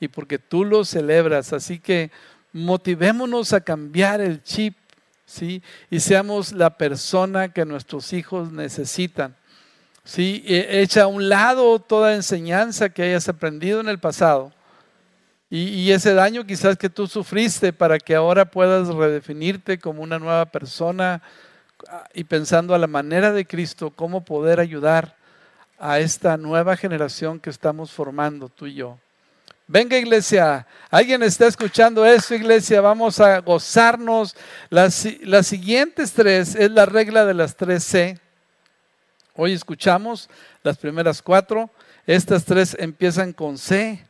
y 0.00 0.08
porque 0.08 0.38
tú 0.38 0.64
lo 0.64 0.84
celebras. 0.84 1.52
Así 1.52 1.78
que 1.78 2.10
motivémonos 2.52 3.52
a 3.52 3.60
cambiar 3.60 4.20
el 4.20 4.42
chip, 4.42 4.76
¿sí? 5.26 5.62
Y 5.90 6.00
seamos 6.00 6.52
la 6.52 6.76
persona 6.76 7.52
que 7.52 7.64
nuestros 7.64 8.12
hijos 8.12 8.52
necesitan. 8.52 9.36
¿Sí? 10.04 10.42
E, 10.46 10.82
echa 10.82 11.04
a 11.04 11.06
un 11.06 11.28
lado 11.28 11.78
toda 11.78 12.14
enseñanza 12.14 12.88
que 12.88 13.04
hayas 13.04 13.28
aprendido 13.28 13.80
en 13.80 13.88
el 13.88 14.00
pasado. 14.00 14.52
Y, 15.54 15.92
ese 15.92 16.14
daño 16.14 16.46
quizás 16.46 16.78
que 16.78 16.88
tú 16.88 17.06
sufriste 17.06 17.74
para 17.74 17.98
que 17.98 18.14
ahora 18.14 18.46
puedas 18.46 18.88
redefinirte 18.88 19.78
como 19.78 20.02
una 20.02 20.18
nueva 20.18 20.46
persona 20.46 21.20
ah, 21.90 22.08
y 22.14 22.24
pensando 22.24 22.74
a 22.74 22.78
la 22.78 22.86
manera 22.86 23.34
de 23.34 23.44
Cristo, 23.44 23.90
cómo 23.94 24.24
poder 24.24 24.60
ayudar 24.60 25.14
a 25.78 25.98
esta 26.00 26.38
nueva 26.38 26.74
generación 26.74 27.38
que 27.38 27.50
estamos 27.50 27.92
formando 27.92 28.48
tú 28.48 28.66
y 28.66 28.76
yo. 28.76 28.98
Venga 29.66 29.98
iglesia, 29.98 30.66
¿alguien 30.88 31.22
está 31.22 31.46
escuchando 31.48 32.02
eso 32.06 32.34
iglesia? 32.34 32.80
Vamos 32.80 33.20
a 33.20 33.38
gozarnos. 33.40 34.34
Las, 34.70 35.06
las 35.20 35.48
siguientes 35.48 36.14
tres 36.14 36.54
es 36.54 36.70
la 36.70 36.86
regla 36.86 37.26
de 37.26 37.34
las 37.34 37.56
tres 37.56 37.84
C. 37.84 38.18
Hoy 39.36 39.52
escuchamos 39.52 40.30
las 40.62 40.78
primeras 40.78 41.20
cuatro. 41.20 41.68
Estas 42.06 42.46
tres 42.46 42.74
empiezan 42.80 43.34
con 43.34 43.58
C. 43.58 44.02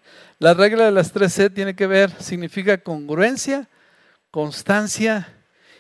La 0.43 0.55
regla 0.55 0.87
de 0.87 0.91
las 0.91 1.13
tres 1.13 1.35
C 1.35 1.49
tiene 1.51 1.73
que 1.73 1.87
ver, 1.87 2.11
significa 2.21 2.77
congruencia, 2.77 3.69
constancia 4.33 5.33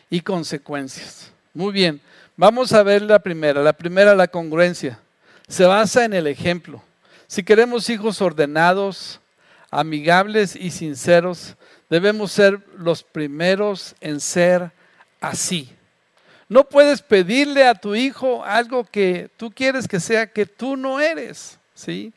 y 0.09 0.21
consecuencias. 0.21 1.33
Muy 1.53 1.73
bien, 1.73 2.01
vamos 2.37 2.73
a 2.73 2.85
ver 2.85 3.03
la 3.03 3.19
primera. 3.19 3.61
La 3.61 3.73
primera, 3.73 4.15
la 4.15 4.29
congruencia. 4.29 5.01
Se 5.49 5.65
basa 5.65 6.05
en 6.05 6.13
el 6.13 6.29
ejemplo. 6.29 6.81
Si 7.27 7.43
queremos 7.43 7.91
hijos 7.91 8.23
ordenados, 8.23 9.21
amigables 9.69 10.55
y 10.55 10.71
sinceros, 10.71 11.57
debemos 11.91 12.31
ser 12.31 12.61
los 12.79 13.03
primeros 13.03 13.97
en 14.01 14.21
ser 14.21 14.71
así. 15.21 15.75
No 16.49 16.69
puedes 16.69 17.03
pedirle 17.03 17.67
a 17.67 17.75
tu 17.75 17.97
hijo 17.97 18.45
algo 18.45 18.85
que 18.85 19.29
tú 19.37 19.51
quieres 19.51 19.89
que 19.89 19.99
sea 19.99 20.29
que 20.29 20.47
tú 20.47 20.77
no 20.77 21.01
eres, 21.01 21.59
¿sí? 21.75 22.13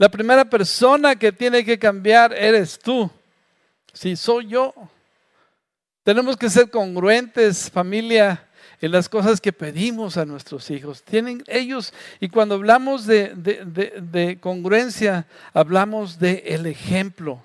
La 0.00 0.08
primera 0.08 0.46
persona 0.46 1.14
que 1.14 1.30
tiene 1.30 1.62
que 1.62 1.78
cambiar 1.78 2.32
eres 2.32 2.78
tú. 2.78 3.10
Sí, 3.92 4.16
soy 4.16 4.46
yo. 4.46 4.72
Tenemos 6.02 6.38
que 6.38 6.48
ser 6.48 6.70
congruentes, 6.70 7.70
familia 7.70 8.48
en 8.80 8.92
las 8.92 9.10
cosas 9.10 9.42
que 9.42 9.52
pedimos 9.52 10.16
a 10.16 10.24
nuestros 10.24 10.70
hijos. 10.70 11.02
Tienen 11.02 11.44
ellos, 11.46 11.92
y 12.18 12.30
cuando 12.30 12.54
hablamos 12.54 13.04
de, 13.06 14.38
congruencia, 14.40 15.26
hablamos 15.52 16.18
del 16.18 16.44
el 16.46 16.64
ejemplo. 16.64 17.44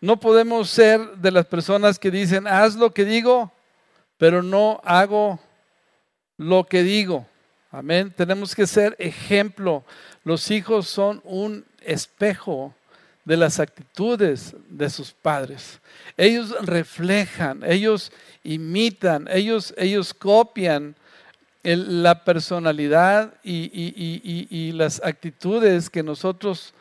No 0.00 0.18
podemos 0.18 0.70
ser 0.70 0.98
de 1.18 1.30
las 1.30 1.46
personas 1.46 2.00
que 2.00 2.10
dicen, 2.10 2.48
haz 2.48 2.74
lo 2.74 2.92
que 2.92 3.04
digo, 3.04 3.52
pero 4.18 4.42
no 4.42 4.80
hago 4.82 5.38
lo 6.36 6.64
que 6.64 6.82
digo. 6.82 7.28
Amén. 7.72 8.12
Tenemos 8.16 8.56
que 8.56 8.66
ser 8.66 8.96
ejemplo. 8.98 9.84
Los 10.24 10.50
hijos 10.50 10.88
son 10.88 11.20
un 11.24 11.64
espejo 11.84 12.74
de 13.24 13.36
las 13.36 13.60
actitudes 13.60 14.54
de 14.68 14.90
sus 14.90 15.12
padres. 15.12 15.80
Ellos 16.16 16.54
reflejan, 16.62 17.62
ellos 17.64 18.12
imitan, 18.42 19.28
ellos, 19.30 19.74
ellos 19.76 20.12
copian 20.14 20.94
la 21.62 22.24
personalidad 22.24 23.34
y, 23.44 24.72
las 24.72 25.00
actitudes 25.04 25.90
que 25.90 26.02
nosotros 26.02 26.72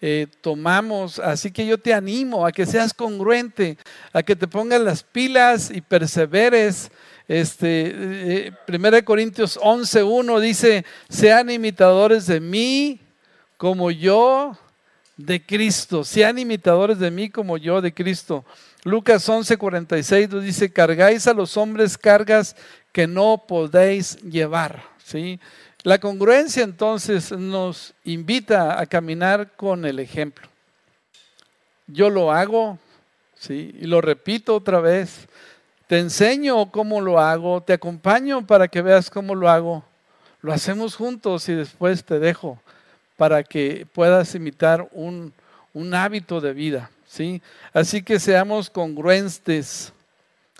eh, 0.00 0.28
tomamos. 0.40 1.18
Así 1.18 1.50
que 1.50 1.66
yo 1.66 1.78
te 1.78 1.92
animo 1.92 2.46
a 2.46 2.52
que 2.52 2.66
seas 2.66 2.94
congruente, 2.94 3.76
a 4.12 4.22
que 4.22 4.36
te 4.36 4.46
pongas 4.46 4.80
las 4.80 5.02
pilas 5.02 5.70
y 5.70 5.80
perseveres. 5.80 6.90
Este, 7.28 8.54
1 8.66 8.88
eh, 8.96 9.04
Corintios 9.04 9.60
11.1 9.60 10.40
dice, 10.40 10.84
sean 11.10 11.50
imitadores 11.50 12.26
de 12.26 12.40
mí 12.40 13.00
como 13.58 13.90
yo 13.90 14.56
de 15.18 15.44
Cristo, 15.44 16.04
sean 16.04 16.38
imitadores 16.38 16.98
de 16.98 17.10
mí 17.10 17.28
como 17.28 17.58
yo 17.58 17.82
de 17.82 17.92
Cristo. 17.92 18.46
Lucas 18.84 19.28
11:46 19.28 20.30
nos 20.30 20.42
dice, 20.42 20.72
cargáis 20.72 21.26
a 21.26 21.34
los 21.34 21.56
hombres 21.58 21.98
cargas 21.98 22.56
que 22.92 23.06
no 23.06 23.44
podéis 23.46 24.16
llevar. 24.22 24.82
¿sí? 25.04 25.38
La 25.82 25.98
congruencia 25.98 26.62
entonces 26.62 27.32
nos 27.32 27.94
invita 28.04 28.80
a 28.80 28.86
caminar 28.86 29.54
con 29.56 29.84
el 29.84 29.98
ejemplo. 29.98 30.48
Yo 31.86 32.08
lo 32.08 32.32
hago, 32.32 32.78
¿sí? 33.34 33.74
y 33.80 33.86
lo 33.86 34.00
repito 34.00 34.54
otra 34.54 34.80
vez, 34.80 35.28
te 35.88 35.98
enseño 35.98 36.70
cómo 36.70 37.00
lo 37.00 37.18
hago, 37.18 37.62
te 37.62 37.72
acompaño 37.72 38.46
para 38.46 38.68
que 38.68 38.82
veas 38.82 39.08
cómo 39.08 39.34
lo 39.34 39.48
hago. 39.48 39.82
Lo 40.42 40.52
hacemos 40.52 40.94
juntos 40.94 41.48
y 41.48 41.54
después 41.54 42.04
te 42.04 42.18
dejo 42.18 42.60
para 43.16 43.42
que 43.42 43.86
puedas 43.94 44.34
imitar 44.34 44.86
un, 44.92 45.32
hábito 45.94 46.42
de 46.42 46.52
vida. 46.52 46.90
¿sí? 47.06 47.40
Así 47.72 48.02
que 48.02 48.20
seamos 48.20 48.68
congruentes, 48.68 49.94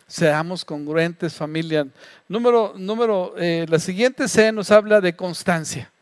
seamos 0.06 0.64
congruentes 0.64 1.34
familia. 1.34 1.86
Número, 2.26 2.72
número 2.76 3.34
eh, 3.36 3.66
la 3.68 3.78
siguiente 3.78 4.28
C 4.28 4.50
nos 4.50 4.70
habla 4.70 5.02
de 5.02 5.14
constancia. 5.14 5.92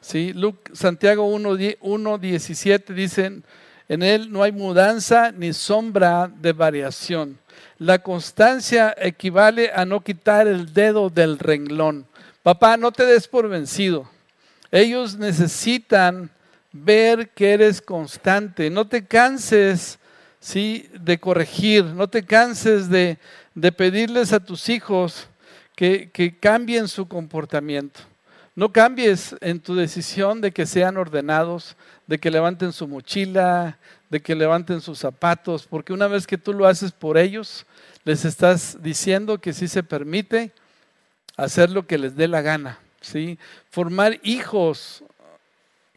¿sí? 0.00 0.32
Luke, 0.32 0.70
Santiago 0.74 1.28
1.17 1.28 2.94
dicen, 2.94 3.42
en 3.88 4.04
él 4.04 4.30
no 4.30 4.44
hay 4.44 4.52
mudanza 4.52 5.32
ni 5.32 5.52
sombra 5.52 6.30
de 6.40 6.52
variación. 6.52 7.39
La 7.80 8.00
constancia 8.00 8.94
equivale 8.98 9.70
a 9.74 9.86
no 9.86 10.02
quitar 10.02 10.46
el 10.46 10.74
dedo 10.74 11.08
del 11.08 11.38
renglón. 11.38 12.06
Papá, 12.42 12.76
no 12.76 12.92
te 12.92 13.06
des 13.06 13.26
por 13.26 13.48
vencido. 13.48 14.06
Ellos 14.70 15.16
necesitan 15.16 16.30
ver 16.72 17.30
que 17.30 17.54
eres 17.54 17.80
constante. 17.80 18.68
No 18.68 18.86
te 18.86 19.06
canses 19.06 19.98
¿sí? 20.40 20.90
de 20.92 21.18
corregir, 21.18 21.86
no 21.86 22.06
te 22.06 22.22
canses 22.22 22.90
de, 22.90 23.16
pedirles 23.74 24.34
a 24.34 24.40
tus 24.40 24.68
hijos 24.68 25.28
que, 25.74 26.10
que 26.10 26.38
cambien 26.38 26.86
su 26.86 27.08
comportamiento. 27.08 28.00
No 28.54 28.72
cambies 28.72 29.34
en 29.40 29.58
tu 29.58 29.74
decisión 29.74 30.42
de 30.42 30.52
que 30.52 30.66
sean 30.66 30.98
ordenados, 30.98 31.76
de 32.06 32.18
que 32.18 32.30
levanten 32.30 32.74
su 32.74 32.86
mochila, 32.86 33.78
de 34.10 34.20
que 34.20 34.34
levanten 34.34 34.82
sus 34.82 34.98
zapatos, 34.98 35.66
porque 35.66 35.94
una 35.94 36.08
vez 36.08 36.26
que 36.26 36.36
tú 36.36 36.52
lo 36.52 36.66
haces 36.66 36.92
por 36.92 37.16
ellos, 37.16 37.64
les 38.04 38.24
estás 38.24 38.78
diciendo 38.82 39.40
que 39.40 39.52
sí 39.52 39.68
se 39.68 39.82
permite 39.82 40.52
hacer 41.36 41.70
lo 41.70 41.86
que 41.86 41.98
les 41.98 42.16
dé 42.16 42.28
la 42.28 42.42
gana. 42.42 42.78
¿sí? 43.00 43.38
Formar 43.70 44.18
hijos 44.22 45.04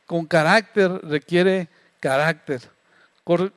con 0.05 0.25
carácter 0.25 0.91
requiere 1.03 1.69
carácter. 1.99 2.61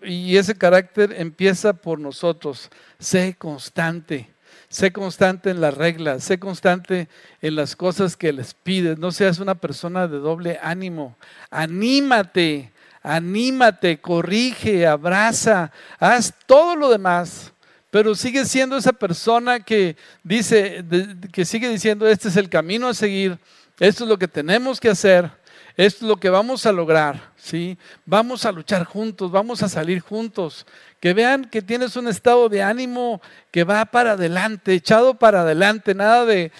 Y 0.03 0.37
ese 0.37 0.55
carácter 0.55 1.15
empieza 1.19 1.73
por 1.73 1.99
nosotros. 1.99 2.71
Sé 2.99 3.35
constante. 3.37 4.31
Sé 4.69 4.93
constante 4.93 5.51
en 5.51 5.61
las 5.61 5.75
reglas, 5.75 6.25
sé 6.25 6.41
constante 6.41 7.09
en 7.41 7.55
las 7.55 7.77
cosas 7.77 8.17
que 8.17 8.33
les 8.33 8.53
pides. 8.53 8.99
No 8.99 9.13
seas 9.13 9.39
una 9.39 9.55
persona 9.55 10.09
de 10.09 10.19
doble 10.19 10.59
ánimo. 10.61 11.17
Anímate, 11.51 12.73
anímate, 13.03 14.01
corrige, 14.01 14.87
abraza, 14.87 15.71
haz 16.01 16.35
todo 16.47 16.75
lo 16.75 16.91
demás 16.91 17.53
pero 17.91 18.15
sigue 18.15 18.45
siendo 18.45 18.77
esa 18.77 18.93
persona 18.93 19.61
que 19.61 19.97
dice, 20.23 20.85
que 21.33 21.45
sigue 21.45 21.69
diciendo, 21.69 22.07
este 22.07 22.29
es 22.29 22.37
el 22.37 22.49
camino 22.49 22.89
a 22.89 22.95
seguir, 22.95 23.39
esto 23.79 24.05
es 24.05 24.11
lo 24.11 24.19
que 24.19 24.29
tenemos 24.29 24.81
que 24.81 24.89
hacer, 24.89 25.31
esto 25.77 26.07
es 26.07 26.09
lo 26.09 26.17
que 26.17 26.31
vamos 26.31 26.65
a 26.65 26.73
lograr, 26.73 27.33
¿sí? 27.37 27.77
Vamos 28.07 28.47
a 28.47 28.53
luchar 28.53 28.85
juntos, 28.85 29.31
vamos 29.31 29.63
a 29.63 29.69
salir 29.69 30.01
juntos. 30.01 30.67
Que 31.01 31.13
vean 31.13 31.45
que 31.45 31.61
tienes 31.61 31.97
un 31.97 32.09
estado 32.09 32.49
de 32.49 32.63
ánimo 32.63 33.21
que 33.51 33.63
va 33.63 33.85
para 33.85 34.13
adelante, 34.13 34.73
echado 34.73 35.15
para 35.15 35.43
adelante, 35.43 35.95
nada 35.95 36.25
de, 36.25 36.51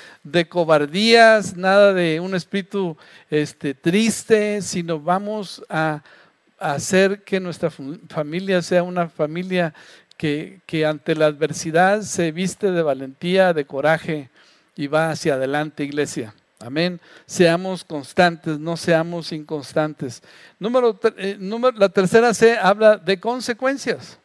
cobardías, 0.49 1.57
nada 1.57 1.95
de 1.95 2.21
un 2.21 2.35
espíritu 2.35 2.99
este, 3.31 3.73
triste, 3.73 4.61
sino 4.61 5.01
vamos 5.01 5.65
a 5.71 6.03
hacer 6.59 7.23
que 7.23 7.41
nuestra 7.41 7.71
familia 7.71 8.61
sea 8.61 8.83
una 8.83 9.09
familia 9.09 9.73
que, 10.17 10.87
ante 10.87 11.15
la 11.15 11.27
adversidad 11.27 12.03
se 12.03 12.33
viste 12.33 12.71
de 12.71 12.83
valentía, 12.83 13.53
de 13.53 13.67
coraje 13.67 14.31
y 14.75 14.87
va 14.87 15.11
hacia 15.11 15.35
adelante, 15.35 15.85
iglesia. 15.85 16.35
Amén. 16.59 17.01
Seamos 17.27 17.85
constantes, 17.85 18.59
no 18.59 18.77
seamos 18.77 19.31
inconstantes. 19.33 20.23
Número, 20.59 20.99
eh, 21.17 21.37
la 21.77 21.89
tercera 21.91 22.33
C 22.33 22.57
habla 22.57 22.97
de 22.97 23.21
consecuencias. 23.21 24.19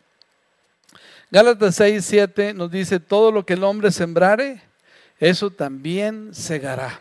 Gálatas 1.30 1.76
6, 1.76 2.04
7 2.06 2.54
nos 2.54 2.72
dice, 2.72 3.00
todo 3.00 3.32
lo 3.32 3.46
que 3.46 3.54
el 3.54 3.64
hombre 3.64 3.92
sembrare, 3.92 4.62
eso 5.20 5.50
también 5.50 6.34
segará. 6.34 7.00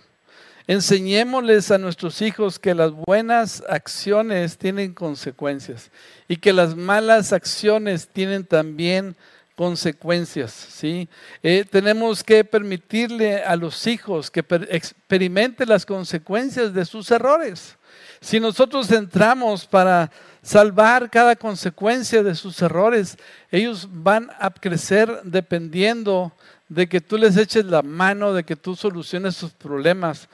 Enseñémosles 0.71 1.73
a 1.73 1.79
nuestros 1.79 2.23
hijos 2.23 2.61
que 2.61 2.77
las 2.77 2.93
buenas 2.93 3.61
acciones 3.69 4.57
tienen 4.57 4.95
consecuencias 4.95 5.91
y 6.29 6.37
que 6.37 6.53
las 6.53 6.77
malas 6.77 7.33
acciones 7.33 8.07
tienen 8.07 8.45
también 8.45 9.17
consecuencias. 9.57 10.53
¿sí? 10.53 11.09
Eh, 11.43 11.65
tenemos 11.69 12.23
que 12.23 12.45
permitirle 12.45 13.43
a 13.43 13.57
los 13.57 13.85
hijos 13.89 14.31
que 14.31 14.45
experimenten 14.69 15.69
las 15.69 15.85
consecuencias 15.85 16.73
de 16.73 16.85
sus 16.85 17.11
errores. 17.11 17.77
Si 18.21 18.39
nosotros 18.39 18.93
entramos 18.93 19.67
para 19.67 20.13
salvar 20.41 21.11
cada 21.11 21.35
consecuencia 21.35 22.23
de 22.23 22.37
sus 22.37 22.63
errores, 22.63 23.19
ellos 23.51 23.89
van 23.91 24.31
a 24.39 24.51
crecer 24.51 25.21
dependiendo 25.25 26.33
de 26.69 26.89
que 26.89 27.01
tú 27.01 27.19
les 27.19 27.37
eches 27.37 27.65
la 27.65 27.83
mano, 27.83 28.33
de 28.33 28.45
que 28.45 28.55
tú 28.55 28.77
soluciones 28.77 29.35
sus 29.35 29.51
problemas 29.51 30.29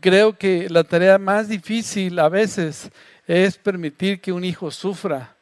creo 0.00 0.36
que 0.36 0.68
la 0.68 0.84
tarea 0.84 1.18
más 1.18 1.48
difícil 1.48 2.18
a 2.18 2.28
veces 2.28 2.90
es 3.26 3.56
permitir 3.56 4.20
que 4.20 4.32
un 4.32 4.44
hijo 4.44 4.70
sufra 4.70 5.34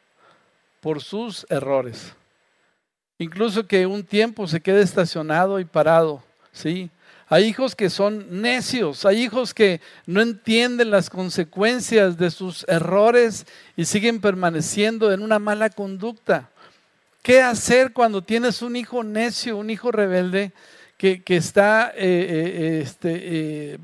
por 0.80 1.02
sus 1.02 1.46
errores. 1.50 2.14
Incluso 3.18 3.66
que 3.66 3.86
un 3.86 4.04
tiempo 4.04 4.46
se 4.46 4.60
quede 4.60 4.82
estacionado 4.82 5.58
y 5.58 5.64
parado, 5.64 6.22
¿sí? 6.52 6.90
Hay 7.28 7.44
hijos 7.44 7.74
que 7.74 7.90
son 7.90 8.40
necios, 8.40 9.04
hay 9.04 9.22
hijos 9.22 9.52
que 9.52 9.80
no 10.06 10.20
entienden 10.20 10.90
las 10.90 11.10
consecuencias 11.10 12.16
de 12.16 12.30
sus 12.30 12.64
errores 12.68 13.46
y 13.76 13.84
siguen 13.84 14.20
permaneciendo 14.20 15.12
en 15.12 15.22
una 15.22 15.40
mala 15.40 15.70
conducta. 15.70 16.50
¿Qué 17.22 17.42
hacer 17.42 17.92
cuando 17.92 18.22
tienes 18.22 18.62
un 18.62 18.76
hijo 18.76 19.02
necio, 19.02 19.56
un 19.56 19.70
hijo 19.70 19.90
rebelde 19.90 20.52
que, 20.96 21.20
está 21.26 21.92
eh, 21.96 21.96
eh, 21.98 22.80
este, 22.82 23.10
eh, 23.14 23.78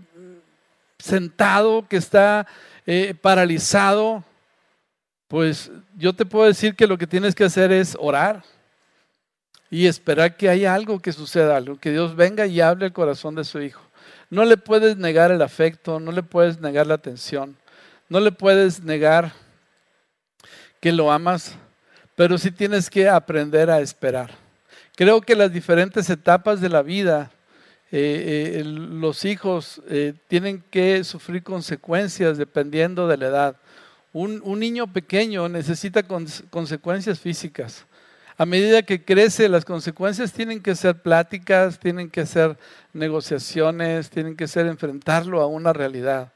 sentado, 1.02 1.86
que 1.88 1.96
está 1.96 2.46
eh, 2.86 3.14
paralizado, 3.20 4.24
pues 5.28 5.70
yo 5.96 6.14
te 6.14 6.24
puedo 6.24 6.46
decir 6.46 6.76
que 6.76 6.86
lo 6.86 6.98
que 6.98 7.06
tienes 7.06 7.34
que 7.34 7.44
hacer 7.44 7.72
es 7.72 7.96
orar 7.98 8.44
y 9.70 9.86
esperar 9.86 10.36
que 10.36 10.48
haya 10.48 10.74
algo 10.74 11.00
que 11.00 11.12
suceda, 11.12 11.56
algo, 11.56 11.78
que 11.78 11.90
Dios 11.90 12.14
venga 12.14 12.46
y 12.46 12.60
hable 12.60 12.86
al 12.86 12.92
corazón 12.92 13.34
de 13.34 13.44
su 13.44 13.60
hijo. 13.60 13.82
No 14.30 14.44
le 14.44 14.56
puedes 14.56 14.96
negar 14.96 15.30
el 15.30 15.42
afecto, 15.42 15.98
no 15.98 16.12
le 16.12 16.22
puedes 16.22 16.60
negar 16.60 16.86
la 16.86 16.94
atención, 16.94 17.56
no 18.08 18.20
le 18.20 18.32
puedes 18.32 18.82
negar 18.82 19.32
que 20.80 20.92
lo 20.92 21.10
amas, 21.10 21.56
pero 22.14 22.38
sí 22.38 22.50
tienes 22.50 22.90
que 22.90 23.08
aprender 23.08 23.70
a 23.70 23.80
esperar. 23.80 24.30
Creo 24.94 25.20
que 25.22 25.34
las 25.34 25.52
diferentes 25.52 26.10
etapas 26.10 26.60
de 26.60 26.68
la 26.68 26.82
vida 26.82 27.30
eh, 27.94 28.60
eh, 28.60 28.64
los 28.64 29.26
hijos 29.26 29.82
eh, 29.86 30.14
tienen 30.26 30.64
que 30.70 31.04
sufrir 31.04 31.42
consecuencias 31.42 32.38
dependiendo 32.38 33.06
de 33.06 33.18
la 33.18 33.26
edad. 33.26 33.56
Un, 34.14 34.40
niño 34.58 34.90
pequeño 34.90 35.46
necesita 35.50 36.02
consecuencias 36.02 37.20
físicas. 37.20 37.84
A 38.38 38.46
medida 38.46 38.82
que 38.82 39.04
crece, 39.04 39.46
las 39.48 39.66
consecuencias 39.66 40.32
tienen 40.32 40.62
que 40.62 40.74
ser 40.74 41.02
pláticas, 41.02 41.78
tienen 41.78 42.08
que 42.08 42.24
ser 42.24 42.56
negociaciones, 42.94 44.08
tienen 44.08 44.36
que 44.36 44.48
ser 44.48 44.66
enfrentarlo 44.66 45.42
a 45.42 45.46
una 45.46 45.74
realidad. 45.74 46.32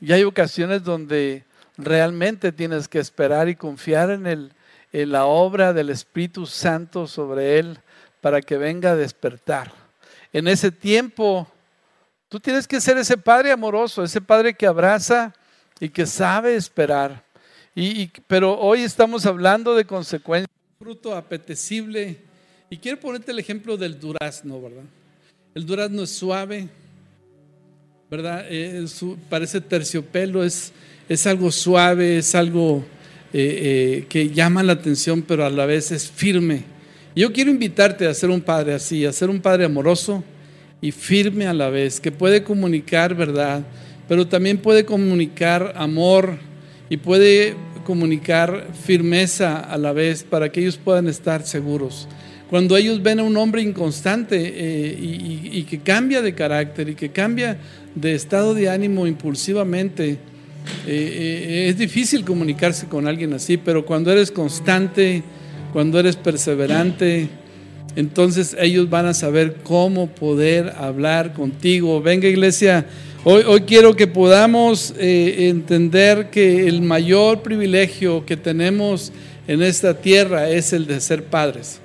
Y 0.00 0.12
hay 0.12 0.24
ocasiones 0.24 0.82
donde 0.82 1.44
realmente 1.76 2.52
tienes 2.52 2.88
que 2.88 3.00
esperar 3.00 3.50
y 3.50 3.54
confiar 3.54 4.10
en, 4.10 4.50
la 4.92 5.26
obra 5.26 5.74
del 5.74 5.90
Espíritu 5.90 6.46
Santo 6.46 7.06
sobre 7.06 7.58
él 7.58 7.80
para 8.22 8.40
que 8.40 8.56
venga 8.56 8.92
a 8.92 8.96
despertar. 8.96 9.85
En 10.36 10.46
ese 10.48 10.70
tiempo, 10.70 11.50
tú 12.28 12.38
tienes 12.38 12.68
que 12.68 12.78
ser 12.78 12.98
ese 12.98 13.16
padre 13.16 13.52
amoroso, 13.52 14.04
ese 14.04 14.20
padre 14.20 14.52
que 14.52 14.66
abraza 14.66 15.32
y 15.80 15.88
que 15.88 16.04
sabe 16.04 16.56
esperar. 16.56 17.24
Y, 17.74 18.08
pero 18.26 18.60
hoy 18.60 18.82
estamos 18.82 19.24
hablando 19.24 19.74
de 19.74 19.86
consecuencias. 19.86 20.50
Fruto 20.78 21.16
apetecible. 21.16 22.18
Y 22.68 22.76
quiero 22.76 23.00
ponerte 23.00 23.32
el 23.32 23.38
ejemplo 23.38 23.78
del 23.78 23.98
durazno, 23.98 24.60
¿verdad? 24.60 24.84
El 25.54 25.64
durazno 25.64 26.02
es 26.02 26.10
suave, 26.10 26.68
¿verdad? 28.10 28.44
Eh, 28.50 28.84
parece 29.30 29.62
terciopelo, 29.62 30.44
es, 30.44 30.70
es 31.08 31.26
algo 31.26 31.50
suave, 31.50 32.18
es 32.18 32.34
algo 32.34 32.84
eh, 33.32 34.02
eh, 34.02 34.06
que 34.06 34.28
llama 34.28 34.62
la 34.62 34.74
atención, 34.74 35.22
pero 35.22 35.46
a 35.46 35.50
la 35.50 35.64
vez 35.64 35.92
es 35.92 36.10
firme. 36.10 36.75
Yo 37.16 37.32
quiero 37.32 37.50
invitarte 37.50 38.06
a 38.06 38.12
ser 38.12 38.28
un 38.28 38.42
padre 38.42 38.74
así, 38.74 39.06
a 39.06 39.12
ser 39.12 39.30
un 39.30 39.40
padre 39.40 39.64
amoroso 39.64 40.22
y 40.82 40.92
firme 40.92 41.46
a 41.46 41.54
la 41.54 41.70
vez, 41.70 41.98
que 41.98 42.12
puede 42.12 42.42
comunicar 42.42 43.14
verdad, 43.14 43.64
pero 44.06 44.26
también 44.26 44.58
puede 44.58 44.84
comunicar 44.84 45.72
amor 45.76 46.36
y 46.90 46.98
puede 46.98 47.56
comunicar 47.86 48.68
firmeza 48.84 49.58
a 49.60 49.78
la 49.78 49.94
vez 49.94 50.24
para 50.24 50.52
que 50.52 50.60
ellos 50.60 50.76
puedan 50.76 51.08
estar 51.08 51.46
seguros. 51.46 52.06
Cuando 52.50 52.76
ellos 52.76 53.02
ven 53.02 53.20
a 53.20 53.22
un 53.22 53.38
hombre 53.38 53.62
inconstante 53.62 54.36
eh, 54.38 54.96
y, 55.00 55.62
que 55.62 55.78
cambia 55.78 56.20
de 56.20 56.34
carácter 56.34 56.90
y 56.90 56.94
que 56.94 57.12
cambia 57.12 57.56
de 57.94 58.14
estado 58.14 58.52
de 58.52 58.68
ánimo 58.68 59.06
impulsivamente, 59.06 60.10
eh, 60.10 60.18
eh, 60.86 61.66
es 61.70 61.78
difícil 61.78 62.26
comunicarse 62.26 62.88
con 62.88 63.08
alguien 63.08 63.32
así, 63.32 63.56
pero 63.56 63.86
cuando 63.86 64.12
eres 64.12 64.30
constante, 64.30 65.22
cuando 65.76 66.00
eres 66.00 66.16
perseverante, 66.16 67.28
entonces 67.96 68.56
ellos 68.58 68.88
van 68.88 69.04
a 69.04 69.12
saber 69.12 69.56
cómo 69.62 70.06
poder 70.06 70.72
hablar 70.74 71.34
contigo. 71.34 72.00
Venga 72.00 72.26
iglesia, 72.28 72.86
Hoy, 73.24 73.60
quiero 73.66 73.94
que 73.94 74.06
podamos 74.06 74.94
eh, 74.98 75.50
entender 75.50 76.30
que 76.30 76.66
el 76.66 76.80
mayor 76.80 77.42
privilegio 77.42 78.24
que 78.24 78.38
tenemos 78.38 79.12
en 79.46 79.62
esta 79.62 79.92
tierra 79.92 80.48
es 80.48 80.72
el 80.72 80.86
de 80.86 80.98
ser 80.98 81.24
padres. 81.24 81.78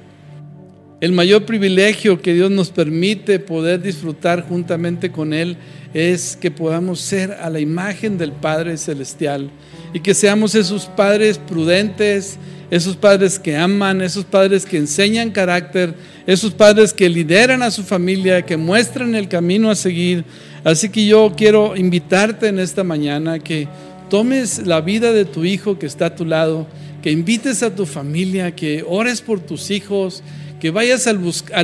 El 1.02 1.12
mayor 1.12 1.44
privilegio 1.44 2.22
que 2.22 2.34
Dios 2.34 2.50
nos 2.50 2.70
permite 2.70 3.40
poder 3.40 3.82
disfrutar 3.82 4.48
juntamente 4.48 5.12
con 5.12 5.34
Él 5.34 5.58
es 5.94 6.38
que 6.40 6.50
podamos 6.50 7.02
ser 7.02 7.34
a 7.34 7.50
la 7.50 7.60
imagen 7.60 8.18
del 8.18 8.32
Padre 8.32 8.78
Celestial 8.78 9.50
y 9.94 10.00
que 10.00 10.14
seamos 10.14 10.56
esos 10.56 10.86
padres 10.86 11.38
prudentes, 11.38 12.38
esos 12.72 12.96
padres 12.96 13.38
que 13.38 13.56
aman, 13.56 14.02
esos 14.02 14.26
padres 14.26 14.66
que 14.66 14.78
enseñan 14.78 15.30
carácter, 15.30 15.94
esos 16.26 16.52
padres 16.54 16.94
que 16.94 17.08
lideran 17.10 17.62
a 17.62 17.70
su 17.70 17.84
familia, 17.84 18.44
que 18.44 18.58
muestran 18.58 19.14
el 19.14 19.28
camino 19.28 19.70
a 19.70 19.76
seguir, 19.76 20.26
Así 20.64 20.90
que 20.90 21.06
yo 21.08 21.34
quiero 21.36 21.76
invitarte 21.76 22.48
en 22.48 22.60
esta 22.60 22.84
mañana 22.84 23.40
que 23.40 23.68
tomes 24.10 24.68
la 24.68 24.80
vida 24.82 25.12
de 25.12 25.26
tu 25.26 25.44
hijo 25.44 25.80
que 25.80 25.88
está 25.88 26.08
a 26.08 26.16
tu 26.16 26.24
lado, 26.24 26.68
que 27.02 27.12
invites 27.12 27.64
a 27.64 27.76
tu 27.76 27.88
familia, 27.88 28.56
que 28.56 28.86
ores 28.88 29.22
por 29.22 29.40
tus 29.40 29.72
hijos, 29.72 30.22
que 30.60 30.70
vayas 30.70 31.08
al, 31.08 31.18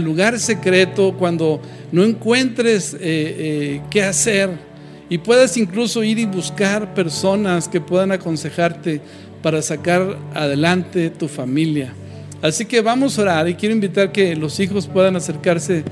lugar 0.03 0.39
secreto 0.39 1.15
cuando 1.15 1.61
no 1.91 2.03
encuentres 2.03 2.95
eh, 2.95 2.99
eh, 3.01 3.81
qué 3.91 4.01
hacer. 4.01 4.49
Y 5.09 5.19
puedas 5.19 5.55
incluso 5.57 6.03
ir 6.03 6.17
y 6.17 6.25
buscar 6.25 6.95
personas 6.95 7.67
que 7.67 7.79
puedan 7.79 8.11
aconsejarte 8.11 8.99
para 9.41 9.61
sacar 9.61 10.17
adelante 10.33 11.09
tu 11.09 11.27
familia. 11.27 11.93
Así 12.41 12.65
que 12.65 12.81
vamos 12.81 13.17
a 13.17 13.21
orar 13.23 13.49
y 13.49 13.55
quiero 13.55 13.73
invitar 13.73 14.11
que 14.11 14.35
los 14.35 14.59
hijos 14.59 14.87
puedan 14.87 15.15
acercarse 15.15 15.83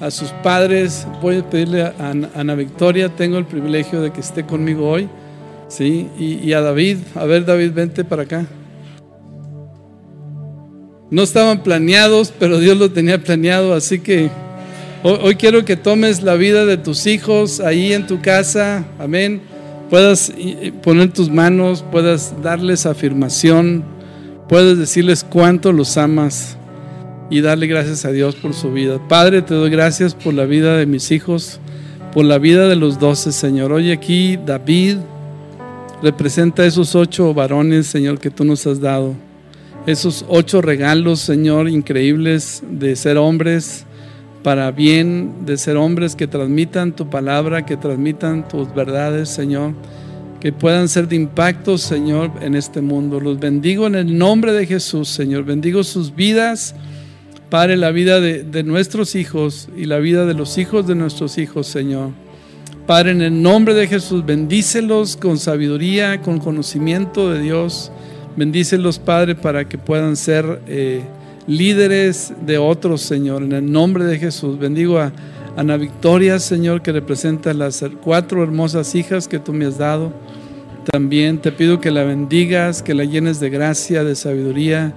a 0.00 0.10
sus 0.10 0.30
padres. 0.42 1.06
Voy 1.20 1.38
a 1.38 1.48
pedirle 1.48 1.82
a 1.82 1.94
Ana 2.34 2.54
Victoria, 2.54 3.08
tengo 3.08 3.38
el 3.38 3.46
privilegio 3.46 4.00
de 4.00 4.12
que 4.12 4.20
esté 4.20 4.44
conmigo 4.44 4.88
hoy. 4.88 5.08
¿sí? 5.72 6.08
Y, 6.18 6.52
a 6.52 6.60
David, 6.60 6.98
a 7.14 7.24
ver 7.24 7.44
David, 7.44 7.72
vente 7.72 8.04
para 8.04 8.22
acá. 8.22 8.46
No 11.10 11.22
estaban 11.22 11.62
planeados, 11.62 12.32
pero 12.38 12.58
Dios 12.58 12.76
lo 12.76 12.90
tenía 12.90 13.22
planeado, 13.22 13.74
así 13.74 13.98
que 13.98 14.30
hoy, 15.02 15.18
hoy 15.22 15.34
quiero 15.36 15.64
que 15.64 15.76
tomes 15.76 16.22
la 16.22 16.34
vida 16.34 16.66
de 16.66 16.76
tus 16.76 17.06
hijos 17.06 17.60
ahí 17.60 17.92
en 17.92 18.06
tu 18.06 18.20
casa, 18.20 18.84
amén. 18.98 19.40
Puedas 19.92 20.32
poner 20.82 21.12
tus 21.12 21.28
manos, 21.28 21.84
puedas 21.92 22.42
darles 22.42 22.86
afirmación, 22.86 23.84
puedes 24.48 24.78
decirles 24.78 25.22
cuánto 25.22 25.70
los 25.70 25.98
amas 25.98 26.56
y 27.28 27.42
darle 27.42 27.66
gracias 27.66 28.06
a 28.06 28.10
Dios 28.10 28.34
por 28.34 28.54
su 28.54 28.72
vida. 28.72 29.06
Padre, 29.06 29.42
te 29.42 29.52
doy 29.52 29.68
gracias 29.68 30.14
por 30.14 30.32
la 30.32 30.46
vida 30.46 30.78
de 30.78 30.86
mis 30.86 31.10
hijos, 31.10 31.60
por 32.14 32.24
la 32.24 32.38
vida 32.38 32.68
de 32.68 32.76
los 32.76 32.98
doce, 32.98 33.32
Señor. 33.32 33.70
Hoy 33.70 33.90
aquí 33.90 34.38
David 34.38 34.96
representa 36.02 36.64
esos 36.64 36.94
ocho 36.94 37.34
varones, 37.34 37.86
Señor, 37.86 38.18
que 38.18 38.30
tú 38.30 38.44
nos 38.44 38.66
has 38.66 38.80
dado. 38.80 39.12
Esos 39.86 40.24
ocho 40.26 40.62
regalos, 40.62 41.20
Señor, 41.20 41.68
increíbles 41.68 42.62
de 42.66 42.96
ser 42.96 43.18
hombres 43.18 43.84
para 44.42 44.70
bien, 44.70 45.44
de 45.46 45.56
ser 45.56 45.76
hombres 45.76 46.16
que 46.16 46.26
transmitan 46.26 46.92
tu 46.92 47.08
palabra, 47.08 47.64
que 47.64 47.76
transmitan 47.76 48.48
tus 48.48 48.72
verdades, 48.74 49.28
Señor 49.28 49.74
que 50.42 50.50
puedan 50.50 50.88
ser 50.88 51.06
de 51.06 51.14
impacto, 51.14 51.78
Señor, 51.78 52.32
en 52.40 52.56
este 52.56 52.80
mundo. 52.80 53.20
Los 53.20 53.38
bendigo 53.38 53.86
en 53.86 53.94
el 53.94 54.18
nombre 54.18 54.52
de 54.52 54.66
Jesús, 54.66 55.08
Señor. 55.08 55.44
Bendigo 55.44 55.84
sus 55.84 56.16
vidas. 56.16 56.74
Padre, 57.48 57.76
la 57.76 57.92
vida 57.92 58.20
de, 58.20 58.64
nuestros 58.64 59.14
hijos 59.14 59.68
y 59.76 59.84
la 59.84 60.00
vida 60.00 60.26
de 60.26 60.34
los 60.34 60.58
hijos 60.58 60.88
de 60.88 60.96
nuestros 60.96 61.38
hijos, 61.38 61.68
Señor. 61.68 62.10
Padre, 62.88 63.12
en 63.12 63.22
el 63.22 63.40
nombre 63.40 63.72
de 63.74 63.86
Jesús, 63.86 64.26
bendícelos 64.26 65.16
con 65.16 65.38
sabiduría, 65.38 66.20
con 66.22 66.40
conocimiento 66.40 67.30
de 67.30 67.40
Dios. 67.40 67.92
Bendícelos, 68.36 68.98
Padre, 68.98 69.36
para 69.36 69.68
que 69.68 69.78
puedan 69.78 70.16
ser 70.16 70.60
eh, 70.66 71.02
líderes 71.46 72.32
de 72.44 72.58
otros, 72.58 73.02
Señor. 73.02 73.42
En 73.42 73.52
el 73.52 73.70
nombre 73.70 74.04
de 74.04 74.18
Jesús, 74.18 74.58
bendigo 74.58 74.98
a 74.98 75.12
Ana 75.56 75.76
Victoria, 75.76 76.38
Señor, 76.38 76.82
que 76.82 76.92
representa 76.92 77.52
las 77.54 77.84
cuatro 78.02 78.42
hermosas 78.42 78.94
hijas 78.94 79.28
que 79.28 79.38
tú 79.38 79.52
me 79.52 79.66
has 79.66 79.78
dado. 79.78 80.12
También 80.90 81.38
te 81.38 81.52
pido 81.52 81.80
que 81.80 81.90
la 81.90 82.04
bendigas, 82.04 82.82
que 82.82 82.94
la 82.94 83.04
llenes 83.04 83.38
de 83.38 83.50
gracia, 83.50 84.04
de 84.04 84.14
sabiduría 84.16 84.94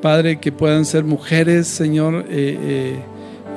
Padre, 0.00 0.38
que 0.38 0.52
puedan 0.52 0.84
ser 0.84 1.04
mujeres, 1.04 1.66
Señor, 1.66 2.26
eh, 2.28 2.58
eh, 2.60 3.00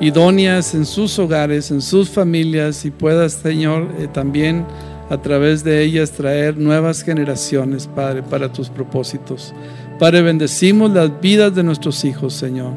idóneas 0.00 0.74
en 0.74 0.86
sus 0.86 1.18
hogares, 1.18 1.70
en 1.70 1.82
sus 1.82 2.08
familias, 2.08 2.84
y 2.84 2.90
puedas, 2.90 3.34
Señor, 3.34 3.88
eh, 3.98 4.08
también 4.12 4.66
a 5.10 5.20
través 5.20 5.62
de 5.64 5.82
ellas 5.82 6.12
traer 6.12 6.56
nuevas 6.56 7.02
generaciones, 7.02 7.86
Padre, 7.86 8.22
para 8.22 8.52
tus 8.52 8.68
propósitos. 8.68 9.52
Padre, 10.00 10.22
bendecimos 10.22 10.90
las 10.92 11.20
vidas 11.20 11.54
de 11.54 11.62
nuestros 11.62 12.06
hijos, 12.06 12.32
Señor. 12.32 12.72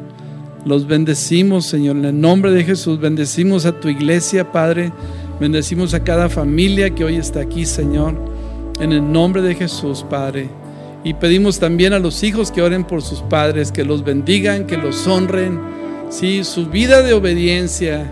Los 0.66 0.86
bendecimos, 0.86 1.64
Señor, 1.64 1.96
en 1.96 2.04
el 2.04 2.20
nombre 2.20 2.52
de 2.52 2.64
Jesús. 2.64 3.00
Bendecimos 3.00 3.64
a 3.64 3.72
tu 3.80 3.88
iglesia, 3.88 4.52
Padre. 4.52 4.92
Bendecimos 5.40 5.94
a 5.94 6.04
cada 6.04 6.28
familia 6.28 6.90
que 6.90 7.02
hoy 7.02 7.16
está 7.16 7.40
aquí, 7.40 7.64
Señor. 7.64 8.14
En 8.78 8.92
el 8.92 9.10
nombre 9.10 9.40
de 9.40 9.54
Jesús, 9.54 10.04
Padre. 10.10 10.50
Y 11.02 11.14
pedimos 11.14 11.58
también 11.58 11.94
a 11.94 11.98
los 11.98 12.22
hijos 12.22 12.50
que 12.50 12.60
oren 12.60 12.84
por 12.84 13.00
sus 13.00 13.22
padres, 13.22 13.72
que 13.72 13.84
los 13.84 14.04
bendigan, 14.04 14.66
que 14.66 14.76
los 14.76 15.06
honren. 15.06 15.58
Sí, 16.10 16.44
su 16.44 16.66
vida 16.66 17.00
de 17.00 17.14
obediencia 17.14 18.06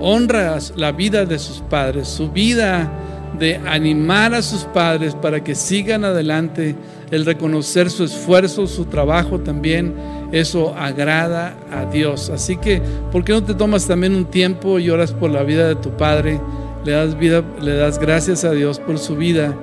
honra 0.00 0.56
la 0.74 0.90
vida 0.90 1.26
de 1.26 1.38
sus 1.38 1.58
padres, 1.60 2.08
su 2.08 2.30
vida 2.30 2.90
de 3.38 3.56
animar 3.66 4.34
a 4.34 4.42
sus 4.42 4.64
padres 4.64 5.14
para 5.14 5.42
que 5.42 5.54
sigan 5.54 6.04
adelante, 6.04 6.74
el 7.10 7.24
reconocer 7.24 7.90
su 7.90 8.04
esfuerzo, 8.04 8.66
su 8.66 8.86
trabajo 8.86 9.40
también, 9.40 9.94
eso 10.32 10.74
agrada 10.76 11.56
a 11.70 11.84
Dios. 11.84 12.30
Así 12.30 12.56
que, 12.56 12.80
¿por 13.12 13.24
qué 13.24 13.32
no 13.32 13.42
te 13.42 13.54
tomas 13.54 13.86
también 13.86 14.14
un 14.14 14.24
tiempo 14.24 14.78
y 14.78 14.90
oras 14.90 15.12
por 15.12 15.30
la 15.30 15.42
vida 15.42 15.68
de 15.68 15.76
tu 15.76 15.90
padre? 15.96 16.40
Le 16.84 16.92
das 16.92 17.18
vida, 17.18 17.42
le 17.60 17.76
das 17.76 17.98
gracias 17.98 18.44
a 18.44 18.50
Dios 18.50 18.78
por 18.78 18.98
su 18.98 19.16
vida 19.16 19.54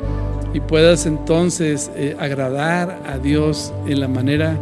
y 0.53 0.59
puedas 0.59 1.05
entonces 1.05 1.91
eh, 1.95 2.15
agradar 2.19 3.01
a 3.05 3.17
Dios 3.17 3.73
en 3.87 3.99
la 3.99 4.07
manera 4.07 4.57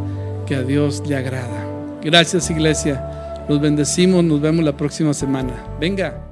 que 0.45 0.56
a 0.56 0.63
Dios 0.63 1.04
le 1.08 1.15
agrada. 1.15 1.67
Gracias 2.02 2.50
iglesia, 2.50 3.45
los 3.48 3.60
bendecimos, 3.60 4.24
nos 4.24 4.41
vemos 4.41 4.63
la 4.63 4.76
próxima 4.76 5.13
semana. 5.13 5.54
Venga. 5.80 6.29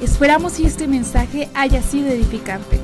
Esperamos 0.00 0.54
que 0.54 0.66
este 0.66 0.86
mensaje 0.86 1.48
haya 1.54 1.82
sido 1.82 2.08
edificante. 2.08 2.78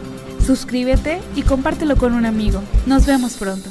Suscríbete 0.45 1.21
y 1.37 1.43
compártelo 1.43 1.97
con 1.97 2.15
un 2.15 2.25
amigo. 2.25 2.63
Nos 2.87 3.05
vemos 3.07 3.35
pronto. 3.35 3.69